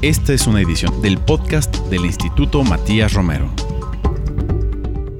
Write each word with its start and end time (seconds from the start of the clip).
Esta 0.00 0.32
es 0.32 0.46
una 0.46 0.60
edición 0.60 1.02
del 1.02 1.18
podcast 1.18 1.74
del 1.88 2.04
Instituto 2.04 2.62
Matías 2.62 3.14
Romero. 3.14 3.50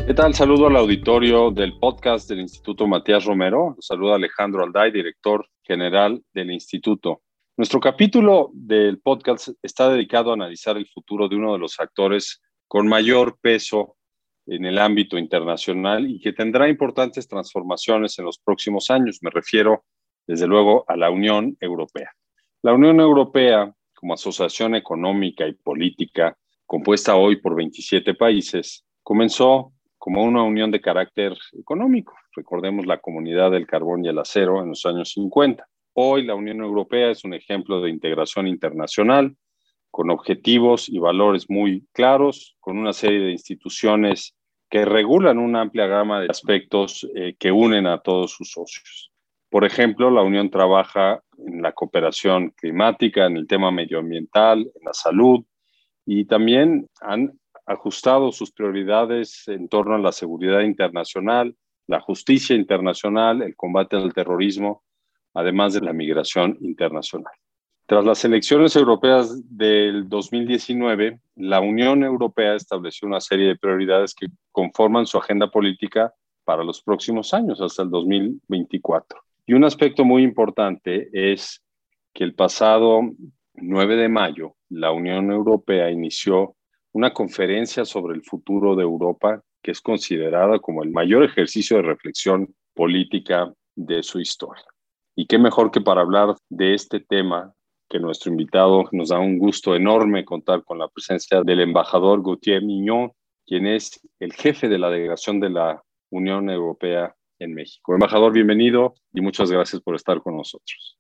¿Qué 0.07 0.15
tal? 0.15 0.35
Saludo 0.35 0.69
al 0.69 0.77
auditorio 0.77 1.51
del 1.51 1.77
podcast 1.81 2.29
del 2.29 2.39
Instituto 2.39 2.87
Matías 2.87 3.25
Romero. 3.25 3.75
Saluda 3.81 4.15
Alejandro 4.15 4.63
Alday, 4.63 4.93
director 4.93 5.45
general 5.65 6.23
del 6.33 6.53
instituto. 6.53 7.23
Nuestro 7.57 7.81
capítulo 7.81 8.51
del 8.55 9.01
podcast 9.01 9.49
está 9.65 9.91
dedicado 9.91 10.31
a 10.31 10.35
analizar 10.35 10.77
el 10.77 10.87
futuro 10.87 11.29
de 11.29 11.35
uno 11.35 11.55
de 11.55 11.59
los 11.59 11.81
actores 11.81 12.41
con 12.69 12.87
mayor 12.87 13.37
peso 13.41 13.97
en 14.47 14.65
el 14.65 14.79
ámbito 14.79 15.19
internacional 15.19 16.09
y 16.09 16.21
que 16.21 16.33
tendrá 16.33 16.69
importantes 16.69 17.27
transformaciones 17.27 18.17
en 18.21 18.27
los 18.27 18.39
próximos 18.39 18.93
años. 18.93 19.19
Me 19.23 19.31
refiero, 19.31 19.83
desde 20.25 20.47
luego, 20.47 20.85
a 20.87 20.97
la 20.97 21.11
Unión 21.11 21.57
Europea. 21.59 22.13
La 22.63 22.75
Unión 22.75 23.01
Europea, 23.01 23.75
como 23.99 24.15
asociación 24.15 24.77
económica 24.77 25.45
y 25.49 25.55
política, 25.55 26.37
compuesta 26.67 27.17
hoy 27.17 27.37
por 27.37 27.57
27 27.57 28.15
países, 28.15 28.85
comenzó 29.03 29.73
como 29.99 30.23
una 30.23 30.45
unión 30.45 30.71
de 30.71 30.81
carácter 30.81 31.37
económico. 31.59 32.15
Recordemos 32.37 32.87
la 32.87 32.99
comunidad 32.99 33.51
del 33.51 33.67
carbón 33.67 34.05
y 34.05 34.09
el 34.09 34.19
acero 34.21 34.63
en 34.63 34.69
los 34.69 34.87
años 34.87 35.11
50. 35.15 35.67
Hoy 35.95 36.25
la 36.25 36.37
Unión 36.37 36.61
Europea 36.61 37.11
es 37.11 37.25
un 37.25 37.35
ejemplo 37.35 37.81
de 37.81 37.91
integración 37.91 38.47
internacional 38.47 39.37
con 39.91 40.11
objetivos 40.11 40.89
y 40.89 41.01
valores 41.01 41.51
muy 41.51 41.85
claros, 41.93 42.57
con 42.61 42.79
una 42.79 42.93
serie 42.93 43.19
de 43.19 43.33
instituciones 43.33 44.37
que 44.71 44.85
regulan 44.85 45.39
una 45.39 45.63
amplia 45.63 45.89
gama 45.89 46.21
de 46.21 46.29
aspectos 46.31 47.05
eh, 47.17 47.35
que 47.37 47.51
unen 47.51 47.89
a 47.89 47.99
todos 47.99 48.31
sus 48.31 48.53
socios. 48.53 49.11
Por 49.51 49.65
ejemplo, 49.65 50.11
la 50.11 50.23
Unión 50.23 50.51
trabaja 50.51 51.23
en 51.39 51.63
la 51.63 51.73
cooperación 51.73 52.51
climática, 52.51 53.27
en 53.27 53.37
el 53.37 53.47
tema 53.47 53.71
medioambiental, 53.71 54.61
en 54.61 54.85
la 54.85 54.93
salud 54.93 55.45
y 56.05 56.25
también 56.27 56.89
han 57.01 57.39
ajustado 57.67 58.33
sus 58.33 58.51
prioridades 58.51 59.47
en 59.49 59.69
torno 59.69 59.95
a 59.95 59.99
la 59.99 60.13
seguridad 60.13 60.61
internacional, 60.61 61.55
la 61.87 62.01
justicia 62.01 62.57
internacional, 62.57 63.43
el 63.43 63.57
combate 63.57 63.97
al 63.97 64.13
terrorismo, 64.13 64.83
además 65.35 65.75
de 65.75 65.81
la 65.81 65.93
migración 65.93 66.57
internacional. 66.61 67.33
Tras 67.87 68.05
las 68.05 68.23
elecciones 68.25 68.77
europeas 68.77 69.43
del 69.49 70.09
2019, 70.09 71.21
la 71.37 71.61
Unión 71.61 72.05
Europea 72.05 72.55
estableció 72.55 73.09
una 73.09 73.21
serie 73.21 73.49
de 73.49 73.57
prioridades 73.57 74.15
que 74.15 74.27
conforman 74.53 75.07
su 75.07 75.17
agenda 75.17 75.51
política 75.51 76.13
para 76.45 76.65
los 76.65 76.83
próximos 76.83 77.33
años, 77.33 77.61
hasta 77.63 77.83
el 77.83 77.91
2024. 77.91 79.28
Y 79.49 79.55
un 79.55 79.65
aspecto 79.65 80.05
muy 80.05 80.25
importante 80.25 81.09
es 81.11 81.65
que 82.13 82.23
el 82.23 82.35
pasado 82.35 83.01
9 83.55 83.97
de 83.97 84.11
mayo 84.11 84.57
la 84.69 84.93
Unión 84.93 85.33
Europea 85.33 85.91
inició 85.91 86.55
una 86.93 87.15
conferencia 87.15 87.87
sobre 87.87 88.15
el 88.15 88.23
futuro 88.23 88.77
de 88.77 88.83
Europa 88.83 89.41
que 89.63 89.71
es 89.71 89.81
considerada 89.81 90.59
como 90.59 90.83
el 90.83 90.91
mayor 90.91 91.25
ejercicio 91.25 91.79
de 91.79 91.85
reflexión 91.85 92.55
política 92.75 93.51
de 93.75 94.03
su 94.03 94.21
historia. 94.21 94.67
Y 95.17 95.27
qué 95.27 95.39
mejor 95.39 95.71
que 95.71 95.81
para 95.81 96.03
hablar 96.03 96.37
de 96.51 96.75
este 96.75 97.01
tema 97.01 97.55
que 97.89 97.99
nuestro 97.99 98.31
invitado 98.31 98.85
nos 98.93 99.09
da 99.09 99.19
un 99.19 99.39
gusto 99.39 99.75
enorme 99.75 100.27
contar 100.27 100.63
con 100.63 100.79
la 100.79 100.89
presencia 100.89 101.43
del 101.43 101.61
embajador 101.61 102.23
Gauthier 102.23 102.63
Mignon, 102.63 103.13
quien 103.47 103.67
es 103.67 103.99
el 104.21 104.35
jefe 104.35 104.69
de 104.69 104.79
la 104.79 104.91
delegación 104.91 105.41
de 105.41 105.49
la 105.49 105.83
Unión 106.11 106.51
Europea 106.51 107.15
en 107.39 107.55
México. 107.55 107.95
Embajador, 107.95 108.33
bienvenido 108.33 108.95
y 109.13 109.21
muchas 109.21 109.51
gracias 109.51 109.81
por 109.83 109.95
estar 109.95 110.21
con 110.23 110.37
nosotros. 110.37 110.99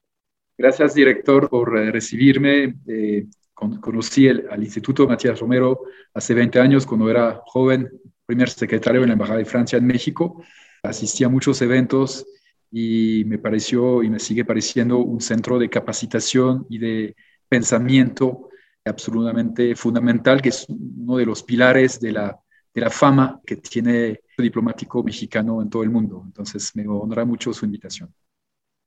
Gracias, 0.56 0.94
director, 0.94 1.48
por 1.48 1.76
eh, 1.78 1.90
recibirme. 1.90 2.74
Eh, 2.86 3.26
conocí 3.54 4.26
el, 4.26 4.46
al 4.50 4.62
Instituto 4.62 5.06
Matías 5.06 5.40
Romero 5.40 5.82
hace 6.14 6.34
20 6.34 6.60
años, 6.60 6.86
cuando 6.86 7.10
era 7.10 7.42
joven, 7.46 7.90
primer 8.26 8.50
secretario 8.50 9.02
en 9.02 9.08
la 9.08 9.12
Embajada 9.14 9.38
de 9.38 9.44
Francia 9.44 9.78
en 9.78 9.86
México. 9.86 10.42
Asistí 10.82 11.24
a 11.24 11.28
muchos 11.28 11.60
eventos 11.62 12.26
y 12.70 13.24
me 13.26 13.38
pareció 13.38 14.02
y 14.02 14.10
me 14.10 14.18
sigue 14.18 14.44
pareciendo 14.44 14.98
un 14.98 15.20
centro 15.20 15.58
de 15.58 15.70
capacitación 15.70 16.66
y 16.68 16.78
de 16.78 17.16
pensamiento 17.48 18.50
absolutamente 18.84 19.74
fundamental, 19.74 20.40
que 20.40 20.50
es 20.50 20.66
uno 20.68 21.16
de 21.16 21.26
los 21.26 21.42
pilares 21.42 22.00
de 22.00 22.12
la, 22.12 22.38
de 22.74 22.80
la 22.80 22.90
fama 22.90 23.40
que 23.44 23.56
tiene 23.56 24.20
el 24.36 24.44
diplomático 24.44 25.02
mexicano 25.02 25.62
en 25.62 25.70
todo 25.70 25.82
el 25.82 25.90
mundo. 25.90 26.22
Entonces, 26.24 26.74
me 26.76 26.86
honra 26.86 27.24
mucho 27.24 27.52
su 27.52 27.64
invitación. 27.64 28.12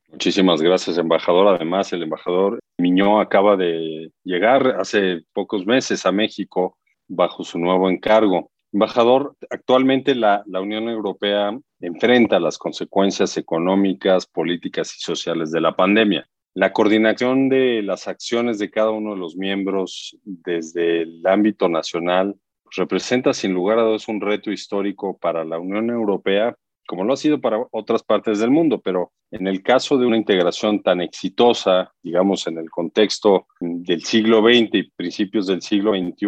Muchísimas 0.10 0.62
gracias, 0.62 0.98
embajador. 0.98 1.48
Además, 1.48 1.92
el 1.94 2.04
embajador 2.04 2.60
Miñó 2.78 3.22
acaba 3.22 3.56
de 3.56 4.12
llegar 4.24 4.76
hace 4.80 5.24
pocos 5.34 5.66
meses 5.66 6.06
a 6.06 6.12
México 6.12 6.78
bajo 7.08 7.44
su 7.44 7.60
nuevo 7.60 7.90
encargo. 7.90 8.52
Embajador, 8.74 9.36
actualmente 9.50 10.16
la, 10.16 10.44
la 10.48 10.62
Unión 10.62 10.90
Europea 10.90 11.58
enfrenta 11.80 12.40
las 12.40 12.58
consecuencias 12.58 13.38
económicas, 13.38 14.26
políticas 14.26 14.96
y 14.96 15.00
sociales 15.00 15.52
de 15.52 15.62
la 15.62 15.76
pandemia. 15.76 16.28
La 16.54 16.74
coordinación 16.74 17.48
de 17.48 17.82
las 17.82 18.08
acciones 18.08 18.60
de 18.60 18.70
cada 18.70 18.92
uno 18.92 19.14
de 19.14 19.20
los 19.20 19.38
miembros 19.38 20.18
desde 20.24 21.04
el 21.04 21.26
ámbito 21.26 21.70
nacional 21.70 22.36
representa 22.76 23.34
sin 23.34 23.54
lugar 23.54 23.80
a 23.80 23.84
dudas 23.84 24.08
un 24.08 24.22
reto 24.22 24.52
histórico 24.52 25.18
para 25.18 25.44
la 25.44 25.60
Unión 25.60 25.90
Europea, 25.90 26.56
como 26.88 27.04
lo 27.04 27.14
ha 27.14 27.18
sido 27.18 27.40
para 27.40 27.66
otras 27.72 28.04
partes 28.04 28.40
del 28.40 28.52
mundo, 28.52 28.82
pero 28.82 29.12
en 29.30 29.48
el 29.48 29.62
caso 29.62 29.98
de 29.98 30.06
una 30.06 30.18
integración 30.18 30.82
tan 30.82 31.02
exitosa, 31.02 31.94
digamos, 32.02 32.48
en 32.48 32.58
el 32.58 32.70
contexto 32.70 33.48
del 33.60 34.04
siglo 34.04 34.42
XX 34.42 34.70
y 34.74 34.92
principios 34.92 35.48
del 35.48 35.62
siglo 35.62 35.94
XXI, 35.94 36.28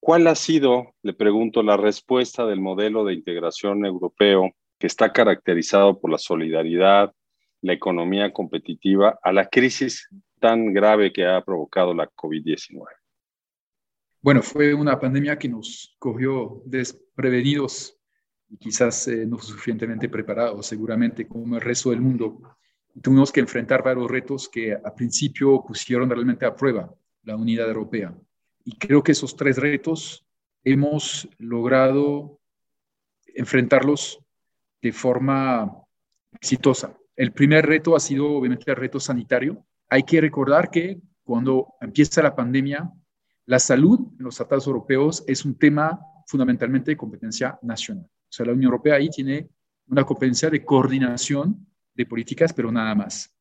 ¿cuál 0.00 0.26
ha 0.26 0.34
sido, 0.34 0.94
le 1.02 1.12
pregunto, 1.12 1.62
la 1.62 1.76
respuesta 1.76 2.46
del 2.46 2.60
modelo 2.60 3.04
de 3.04 3.14
integración 3.14 3.84
europeo 3.84 4.50
que 4.78 4.86
está 4.86 5.12
caracterizado 5.12 6.00
por 6.00 6.10
la 6.10 6.18
solidaridad, 6.18 7.12
la 7.62 7.72
economía 7.72 8.32
competitiva, 8.32 9.18
a 9.22 9.32
la 9.32 9.46
crisis 9.48 10.08
tan 10.40 10.72
grave 10.72 11.12
que 11.12 11.26
ha 11.26 11.40
provocado 11.42 11.94
la 11.94 12.08
COVID-19? 12.10 12.86
Bueno, 14.22 14.42
fue 14.42 14.74
una 14.74 14.98
pandemia 14.98 15.38
que 15.38 15.48
nos 15.48 15.94
cogió 15.98 16.62
desprevenidos 16.64 17.96
y 18.48 18.56
quizás 18.56 19.08
eh, 19.08 19.26
no 19.26 19.38
suficientemente 19.38 20.08
preparados, 20.08 20.66
seguramente 20.66 21.26
como 21.26 21.56
el 21.56 21.60
resto 21.60 21.90
del 21.90 22.00
mundo. 22.00 22.40
tuvimos 23.02 23.30
que 23.30 23.40
enfrentar 23.40 23.82
varios 23.82 24.10
retos 24.10 24.48
que 24.48 24.72
a 24.72 24.94
principio 24.94 25.62
pusieron 25.66 26.08
realmente 26.08 26.46
a 26.46 26.54
prueba 26.56 26.92
la 27.22 27.36
unidad 27.36 27.68
europea. 27.68 28.16
Y 28.64 28.78
creo 28.78 29.02
que 29.02 29.12
esos 29.12 29.36
tres 29.36 29.58
retos 29.58 30.26
hemos 30.64 31.28
logrado 31.38 32.40
enfrentarlos 33.26 34.18
de 34.82 34.92
forma 34.92 35.70
exitosa. 36.32 36.96
El 37.14 37.32
primer 37.32 37.66
reto 37.66 37.94
ha 37.94 38.00
sido 38.00 38.30
obviamente 38.30 38.70
el 38.70 38.76
reto 38.76 38.98
sanitario. 38.98 39.64
Hay 39.88 40.02
que 40.02 40.20
recordar 40.20 40.70
que 40.70 41.00
cuando 41.22 41.74
empieza 41.80 42.22
la 42.22 42.34
pandemia, 42.34 42.90
la 43.46 43.58
salud 43.58 44.00
en 44.18 44.24
los 44.24 44.36
tratados 44.36 44.66
europeos 44.66 45.24
es 45.26 45.44
un 45.44 45.56
tema 45.56 46.00
fundamentalmente 46.26 46.90
de 46.90 46.96
competencia 46.96 47.58
nacional. 47.62 48.04
O 48.04 48.32
sea, 48.32 48.46
la 48.46 48.52
Unión 48.52 48.72
Europea 48.72 48.96
ahí 48.96 49.08
tiene 49.08 49.48
una 49.88 50.04
competencia 50.04 50.50
de 50.50 50.64
coordinación 50.64 51.66
de 51.94 52.06
políticas, 52.06 52.52
pero 52.52 52.70
nada 52.70 52.94
más. 52.94 53.32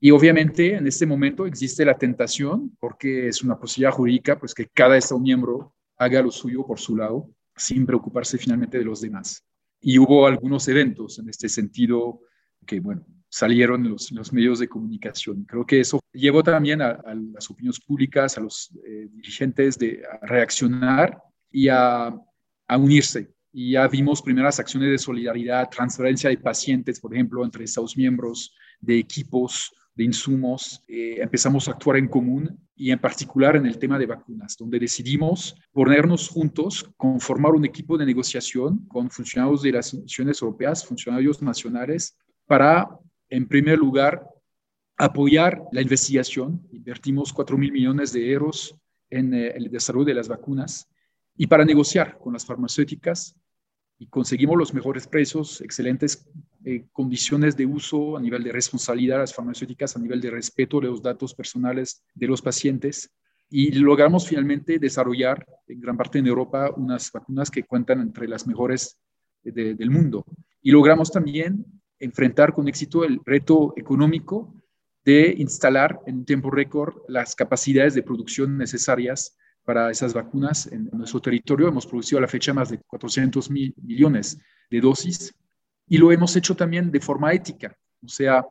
Y 0.00 0.10
obviamente 0.10 0.74
en 0.74 0.86
este 0.86 1.04
momento 1.04 1.46
existe 1.46 1.84
la 1.84 1.98
tentación, 1.98 2.76
porque 2.80 3.28
es 3.28 3.42
una 3.42 3.58
posibilidad 3.58 3.92
jurídica, 3.92 4.38
pues 4.38 4.54
que 4.54 4.66
cada 4.66 4.96
Estado 4.96 5.20
miembro 5.20 5.74
haga 5.98 6.22
lo 6.22 6.30
suyo 6.30 6.66
por 6.66 6.80
su 6.80 6.96
lado, 6.96 7.30
sin 7.54 7.84
preocuparse 7.84 8.38
finalmente 8.38 8.78
de 8.78 8.84
los 8.84 9.02
demás 9.02 9.44
y 9.80 9.98
hubo 9.98 10.26
algunos 10.26 10.68
eventos 10.68 11.18
en 11.18 11.28
este 11.28 11.48
sentido 11.48 12.20
que, 12.66 12.80
bueno, 12.80 13.06
salieron 13.30 13.86
en 13.86 13.92
los, 13.92 14.32
medios 14.32 14.58
de 14.58 14.68
comunicación. 14.68 15.44
Creo 15.44 15.64
que 15.64 15.80
eso 15.80 16.00
llevó 16.12 16.42
también 16.42 16.82
a, 16.82 17.00
las 17.32 17.50
opiniones 17.50 17.80
públicas, 17.80 18.36
a 18.36 18.40
los 18.42 18.70
eh, 18.86 19.08
dirigentes 19.10 19.78
de, 19.78 20.02
a 20.04 20.26
reaccionar 20.26 21.18
y 21.50 21.68
a, 21.68 22.08
a, 22.68 22.76
unirse. 22.76 23.32
Y 23.52 23.72
ya 23.72 23.88
vimos 23.88 24.20
primeras 24.20 24.60
acciones 24.60 24.90
de 24.90 24.98
solidaridad, 24.98 25.70
transferencia 25.70 26.28
de 26.28 26.38
pacientes, 26.38 27.00
por 27.00 27.14
ejemplo, 27.14 27.44
entre 27.44 27.64
Estados 27.64 27.96
miembros, 27.96 28.54
de 28.80 28.98
equipos, 28.98 29.72
de 29.94 30.04
insumos, 30.04 30.82
eh, 30.88 31.18
empezamos 31.20 31.68
a 31.68 31.72
actuar 31.72 31.96
en 31.96 32.08
común 32.08 32.58
y 32.74 32.90
en 32.90 32.98
particular 32.98 33.56
en 33.56 33.66
el 33.66 33.78
tema 33.78 33.98
de 33.98 34.06
vacunas, 34.06 34.56
donde 34.56 34.78
decidimos 34.78 35.54
ponernos 35.72 36.28
juntos, 36.28 36.90
conformar 36.96 37.52
un 37.52 37.64
equipo 37.64 37.98
de 37.98 38.06
negociación 38.06 38.86
con 38.88 39.10
funcionarios 39.10 39.62
de 39.62 39.72
las 39.72 39.92
instituciones 39.92 40.40
europeas, 40.40 40.86
funcionarios 40.86 41.42
nacionales, 41.42 42.16
para, 42.46 42.88
en 43.30 43.46
primer 43.46 43.78
lugar, 43.78 44.28
apoyar 44.98 45.62
la 45.72 45.80
investigación. 45.80 46.60
Invertimos 46.72 47.32
4 47.32 47.56
mil 47.56 47.72
millones 47.72 48.12
de 48.12 48.30
euros 48.30 48.76
en 49.08 49.32
eh, 49.32 49.52
el 49.56 49.70
desarrollo 49.70 50.06
de 50.06 50.14
las 50.14 50.28
vacunas 50.28 50.88
y 51.36 51.46
para 51.46 51.64
negociar 51.64 52.18
con 52.18 52.34
las 52.34 52.44
farmacéuticas 52.44 53.34
y 53.98 54.06
conseguimos 54.06 54.56
los 54.56 54.74
mejores 54.74 55.06
precios, 55.06 55.60
excelentes 55.60 56.26
eh, 56.64 56.86
condiciones 56.92 57.56
de 57.56 57.66
uso 57.66 58.16
a 58.16 58.20
nivel 58.20 58.42
de 58.42 58.52
responsabilidad 58.52 59.16
de 59.16 59.20
las 59.20 59.34
farmacéuticas, 59.34 59.96
a 59.96 60.00
nivel 60.00 60.20
de 60.20 60.30
respeto 60.30 60.80
de 60.80 60.88
los 60.88 61.02
datos 61.02 61.34
personales 61.34 62.02
de 62.14 62.26
los 62.26 62.42
pacientes. 62.42 63.10
y 63.52 63.72
logramos 63.72 64.28
finalmente 64.28 64.78
desarrollar 64.78 65.44
en 65.66 65.80
gran 65.80 65.96
parte 65.96 66.22
de 66.22 66.28
Europa 66.28 66.70
unas 66.76 67.10
vacunas 67.10 67.50
que 67.50 67.64
cuentan 67.64 68.00
entre 68.00 68.28
las 68.28 68.46
mejores 68.46 68.96
del 69.42 69.90
mundo. 69.90 70.24
Y 70.62 70.70
logramos 70.70 71.10
también 71.10 71.66
enfrentar 72.00 72.52
con 72.52 72.66
éxito 72.66 73.04
el 73.04 73.20
reto 73.24 73.74
económico 73.76 74.54
de 75.04 75.34
instalar 75.38 76.00
en 76.06 76.18
un 76.18 76.24
tiempo 76.24 76.50
récord 76.50 76.94
las 77.08 77.34
capacidades 77.34 77.94
de 77.94 78.02
producción 78.02 78.58
necesarias 78.58 79.36
para 79.64 79.90
esas 79.90 80.12
vacunas 80.12 80.66
en 80.66 80.90
nuestro 80.92 81.20
territorio. 81.20 81.68
Hemos 81.68 81.86
producido 81.86 82.18
a 82.18 82.22
la 82.22 82.28
fecha 82.28 82.52
más 82.52 82.70
de 82.70 82.78
400 82.78 83.50
mil 83.50 83.74
millones 83.82 84.38
de 84.70 84.80
dosis 84.80 85.34
y 85.86 85.98
lo 85.98 86.12
hemos 86.12 86.34
hecho 86.36 86.54
también 86.54 86.90
de 86.90 87.00
forma 87.00 87.32
ética, 87.32 87.76
o 88.02 88.08
sea, 88.08 88.44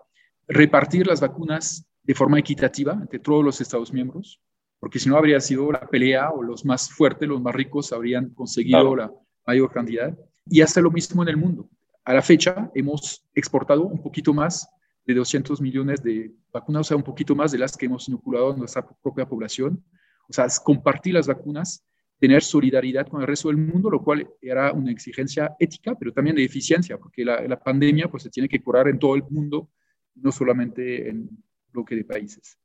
repartir 0.48 1.08
las 1.08 1.22
vacunas 1.22 1.86
de 2.04 2.16
forma 2.16 2.40
equitativa 2.40 2.94
entre 2.94 3.20
todos 3.20 3.44
los 3.44 3.62
Estados 3.62 3.94
miembros, 3.94 4.42
porque 4.80 5.00
si 5.00 5.10
no 5.10 5.18
habría 5.18 5.40
sido 5.40 5.72
la 5.72 5.88
pelea 5.88 6.32
o 6.32 6.42
los 6.42 6.66
más 6.66 6.90
fuertes, 6.90 7.28
los 7.28 7.42
más 7.42 7.54
ricos 7.54 7.94
habrían 7.94 8.30
conseguido 8.30 8.96
la 8.96 9.12
mayor 9.46 9.72
cantidad. 9.72 10.18
Y 10.46 10.62
hace 10.62 10.82
lo 10.82 10.90
mismo 10.90 11.22
en 11.22 11.30
el 11.30 11.38
mundo. 11.38 11.70
A 12.06 12.14
la 12.14 12.22
fecha 12.22 12.72
hemos 12.74 13.26
exportado 13.34 13.86
un 13.86 14.02
poquito 14.02 14.34
más 14.34 14.68
de 15.06 15.14
200 15.14 15.62
millones 15.62 16.04
de 16.04 16.32
vacunas, 16.52 16.82
o 16.82 16.84
sea, 16.84 16.98
un 16.98 17.04
poquito 17.04 17.36
más 17.36 17.52
de 17.52 17.58
las 17.58 17.76
que 17.76 17.88
hemos 17.88 18.08
inoculado 18.08 18.52
en 18.52 18.60
nuestra 18.60 18.86
propia 19.02 19.28
población. 19.28 19.84
O 20.28 20.34
sea, 20.34 20.48
compartir 20.64 21.16
las 21.16 21.28
vacunas, 21.28 21.84
tener 22.20 22.44
solidaridad 22.44 23.08
con 23.08 23.22
el 23.22 23.28
resto 23.28 23.48
del 23.48 23.58
mundo, 23.58 23.90
lo 23.90 24.04
cual 24.04 24.28
era 24.42 24.72
una 24.72 24.92
exigencia 24.92 25.56
ética, 25.60 25.96
pero 25.96 26.14
también 26.14 26.36
de 26.36 26.44
eficiencia, 26.44 26.98
porque 26.98 27.26
la, 27.26 27.60
pandemia 27.60 28.08
pues, 28.08 28.24
se 28.24 28.30
tiene 28.30 28.48
que 28.48 28.62
curar 28.62 28.88
en 28.88 29.00
todo 29.00 29.16
el 29.16 29.24
mundo, 29.30 29.72
no 30.16 30.32
solamente 30.32 31.10
en 31.10 31.30
bloque 31.72 31.96
de 31.96 32.04
países. 32.04 32.58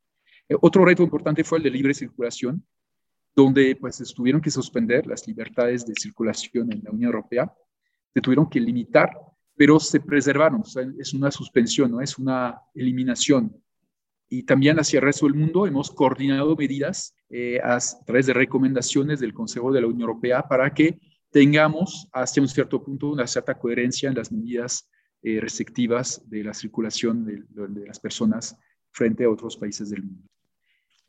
Eh, 0.48 0.56
otro 0.60 0.84
reto 0.84 1.02
importante 1.02 1.44
fue 1.44 1.58
el 1.58 1.64
de 1.64 1.70
libre 1.70 1.94
circulación, 1.94 2.64
donde 3.34 3.76
pues 3.76 3.98
tuvieron 4.14 4.40
que 4.40 4.50
suspender 4.50 5.06
las 5.06 5.26
libertades 5.26 5.86
de 5.86 5.94
circulación 5.94 6.72
en 6.72 6.82
la 6.84 6.90
Unión 6.90 7.12
Europea, 7.12 7.52
se 8.14 8.20
tuvieron 8.20 8.48
que 8.48 8.60
limitar, 8.60 9.10
pero 9.56 9.80
se 9.80 10.00
preservaron, 10.00 10.60
o 10.60 10.64
sea, 10.64 10.86
es 10.98 11.12
una 11.12 11.30
suspensión, 11.30 11.90
no 11.90 12.00
es 12.00 12.16
una 12.16 12.60
eliminación. 12.74 13.54
Y 14.28 14.44
también 14.44 14.78
hacia 14.78 14.98
el 14.98 15.04
resto 15.04 15.26
del 15.26 15.34
mundo 15.34 15.66
hemos 15.66 15.90
coordinado 15.90 16.56
medidas 16.56 17.14
eh, 17.28 17.60
a 17.62 17.78
través 18.06 18.26
de 18.26 18.32
recomendaciones 18.32 19.20
del 19.20 19.34
Consejo 19.34 19.72
de 19.72 19.80
la 19.80 19.88
Unión 19.88 20.02
Europea 20.02 20.42
para 20.42 20.72
que 20.72 20.98
tengamos 21.30 22.08
hasta 22.12 22.40
un 22.40 22.48
cierto 22.48 22.82
punto 22.82 23.10
una 23.10 23.26
cierta 23.26 23.58
coherencia 23.58 24.08
en 24.08 24.14
las 24.14 24.30
medidas 24.30 24.88
eh, 25.22 25.40
restrictivas 25.40 26.22
de 26.30 26.44
la 26.44 26.54
circulación 26.54 27.24
de, 27.24 27.42
de 27.48 27.86
las 27.86 27.98
personas 27.98 28.56
frente 28.92 29.24
a 29.24 29.30
otros 29.30 29.56
países 29.56 29.90
del 29.90 30.04
mundo. 30.04 30.28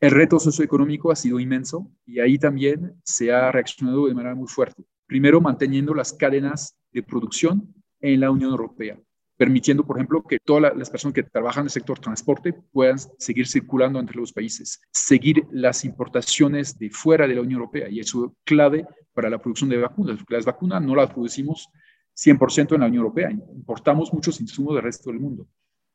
El 0.00 0.10
reto 0.10 0.38
socioeconómico 0.38 1.10
ha 1.10 1.16
sido 1.16 1.40
inmenso 1.40 1.90
y 2.04 2.20
ahí 2.20 2.38
también 2.38 3.00
se 3.04 3.32
ha 3.32 3.50
reaccionado 3.50 4.06
de 4.06 4.14
manera 4.14 4.34
muy 4.34 4.48
fuerte. 4.48 4.84
Primero, 5.06 5.40
manteniendo 5.40 5.94
las 5.94 6.12
cadenas 6.12 6.76
de 6.96 7.02
producción 7.02 7.74
en 8.00 8.20
la 8.20 8.30
Unión 8.30 8.50
Europea, 8.50 8.98
permitiendo, 9.36 9.84
por 9.86 9.98
ejemplo, 9.98 10.22
que 10.22 10.38
todas 10.38 10.74
las 10.74 10.88
personas 10.88 11.14
que 11.14 11.22
trabajan 11.22 11.62
en 11.62 11.66
el 11.66 11.70
sector 11.70 11.98
transporte 11.98 12.54
puedan 12.72 12.98
seguir 13.18 13.46
circulando 13.46 14.00
entre 14.00 14.16
los 14.16 14.32
países, 14.32 14.80
seguir 14.90 15.46
las 15.50 15.84
importaciones 15.84 16.78
de 16.78 16.88
fuera 16.88 17.28
de 17.28 17.34
la 17.34 17.42
Unión 17.42 17.60
Europea, 17.60 17.88
y 17.90 18.00
eso 18.00 18.26
es 18.26 18.32
clave 18.44 18.86
para 19.12 19.28
la 19.28 19.38
producción 19.38 19.68
de 19.68 19.76
vacunas, 19.76 20.18
las 20.26 20.46
vacunas 20.46 20.82
no 20.82 20.94
las 20.94 21.12
producimos 21.12 21.68
100% 22.14 22.74
en 22.74 22.80
la 22.80 22.86
Unión 22.86 23.02
Europea, 23.04 23.30
importamos 23.30 24.10
muchos 24.12 24.40
insumos 24.40 24.74
del 24.74 24.84
resto 24.84 25.10
del 25.10 25.20
mundo. 25.20 25.46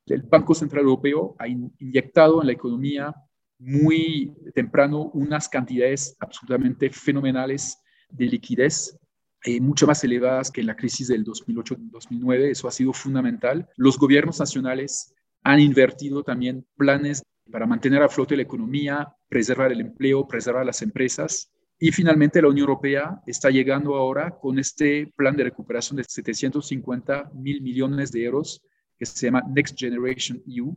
El 0.06 0.22
Banco 0.22 0.54
Central 0.54 0.84
Europeo 0.84 1.34
ha 1.36 1.48
inyectado 1.48 2.40
en 2.40 2.46
la 2.46 2.52
economía 2.52 3.12
muy 3.58 4.32
temprano 4.54 5.10
unas 5.14 5.48
cantidades 5.48 6.16
absolutamente 6.20 6.90
fenomenales 6.90 7.78
de 8.08 8.26
liquidez, 8.26 8.98
eh, 9.44 9.60
mucho 9.60 9.86
más 9.86 10.02
elevadas 10.04 10.50
que 10.50 10.60
en 10.60 10.68
la 10.68 10.76
crisis 10.76 11.08
del 11.08 11.24
2008-2009. 11.24 12.50
Eso 12.50 12.68
ha 12.68 12.72
sido 12.72 12.92
fundamental. 12.92 13.68
Los 13.76 13.98
gobiernos 13.98 14.38
nacionales 14.38 15.14
han 15.42 15.60
invertido 15.60 16.22
también 16.22 16.64
planes 16.76 17.22
para 17.50 17.66
mantener 17.66 18.02
a 18.02 18.08
flote 18.08 18.36
la 18.36 18.42
economía, 18.42 19.08
preservar 19.28 19.72
el 19.72 19.80
empleo, 19.80 20.26
preservar 20.26 20.64
las 20.64 20.82
empresas. 20.82 21.50
Y 21.78 21.90
finalmente 21.90 22.40
la 22.40 22.48
Unión 22.48 22.68
Europea 22.68 23.20
está 23.26 23.50
llegando 23.50 23.96
ahora 23.96 24.30
con 24.30 24.58
este 24.58 25.12
plan 25.16 25.36
de 25.36 25.44
recuperación 25.44 25.96
de 25.96 26.04
750 26.04 27.32
mil 27.34 27.60
millones 27.60 28.12
de 28.12 28.24
euros 28.24 28.62
que 28.96 29.06
se 29.06 29.26
llama 29.26 29.42
Next 29.48 29.76
Generation 29.76 30.40
EU, 30.46 30.76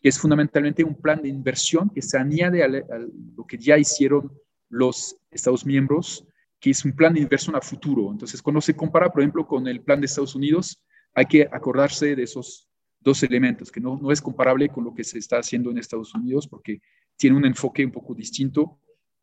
que 0.00 0.08
es 0.08 0.18
fundamentalmente 0.18 0.82
un 0.82 1.00
plan 1.00 1.22
de 1.22 1.28
inversión 1.28 1.88
que 1.90 2.02
se 2.02 2.18
añade 2.18 2.64
a, 2.64 2.68
lo 2.68 3.46
que 3.46 3.58
ya 3.58 3.78
hicieron 3.78 4.32
los 4.68 5.16
Estados 5.30 5.64
miembros, 5.64 6.26
que 6.60 6.70
es 6.70 6.84
un 6.84 6.92
plan 6.92 7.14
de 7.14 7.20
inversión 7.20 7.56
a 7.56 7.60
futuro. 7.60 8.10
Entonces, 8.12 8.42
cuando 8.42 8.60
se 8.60 8.76
compara, 8.76 9.10
por 9.10 9.22
ejemplo, 9.22 9.46
con 9.46 9.66
el 9.66 9.82
plan 9.82 10.00
de 10.00 10.06
Estados 10.06 10.34
Unidos, 10.34 10.84
hay 11.14 11.26
que 11.26 11.48
acordarse 11.50 12.14
de 12.14 12.22
esos 12.22 12.68
dos 13.00 13.22
elementos, 13.22 13.72
que 13.72 13.80
no, 13.80 13.98
no 14.00 14.12
es 14.12 14.20
comparable 14.20 14.68
con 14.68 14.84
lo 14.84 14.94
que 14.94 15.04
se 15.04 15.18
está 15.18 15.38
haciendo 15.38 15.70
en 15.70 15.78
Estados 15.78 16.14
Unidos, 16.14 16.46
porque 16.46 16.80
tiene 17.16 17.36
un 17.36 17.46
enfoque 17.46 17.84
un 17.84 17.90
poco 17.90 18.14
distinto, 18.14 18.78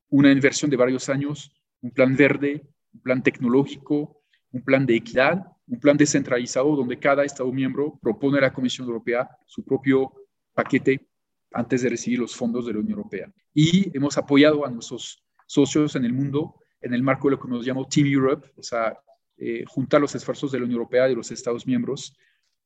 una 0.10 0.32
inversión 0.32 0.72
de 0.72 0.78
varios 0.78 1.10
años, 1.10 1.52
un 1.82 1.92
plan 1.92 2.16
verde, 2.16 2.68
un 2.94 3.02
plan 3.02 3.22
tecnológico, 3.22 4.22
un 4.52 4.64
plan 4.64 4.86
de 4.86 4.96
equidad 4.96 5.46
un 5.68 5.80
plan 5.80 5.98
descentralizado 5.98 6.76
donde 6.76 6.98
cada 6.98 7.24
Estado 7.26 7.52
miembro 7.52 8.00
propone 8.02 8.38
a 8.38 8.42
la 8.42 8.54
Comisión 8.54 8.88
Europea 8.88 9.30
su 9.46 9.64
propio 9.64 10.14
paquete 10.54 11.10
antes 11.52 11.82
de 11.82 11.90
recibir 11.90 12.20
los 12.20 12.36
fondos 12.36 12.66
de 12.66 12.74
la 12.74 12.80
Unión 12.80 12.98
Europea. 12.98 13.32
Y 13.54 13.96
hemos 13.96 14.18
apoyado 14.18 14.66
a 14.66 14.72
nuestros 14.72 15.24
socios 15.46 15.96
en 15.96 16.06
el 16.06 16.14
mundo 16.14 16.56
en 16.82 16.94
el 16.94 17.04
marco 17.04 17.28
de 17.28 17.36
lo 17.36 17.40
que 17.42 17.48
nos 17.48 17.66
llamamos 17.66 17.90
Team 17.90 18.08
Europe, 18.08 18.50
o 18.56 18.64
sea, 18.64 18.98
eh, 19.38 19.64
juntar 19.68 20.02
los 20.02 20.14
esfuerzos 20.16 20.52
de 20.52 20.60
la 20.60 20.66
Unión 20.66 20.80
Europea 20.80 21.06
y 21.06 21.10
de 21.12 21.16
los 21.16 21.32
Estados 21.32 21.68
miembros. 21.68 22.18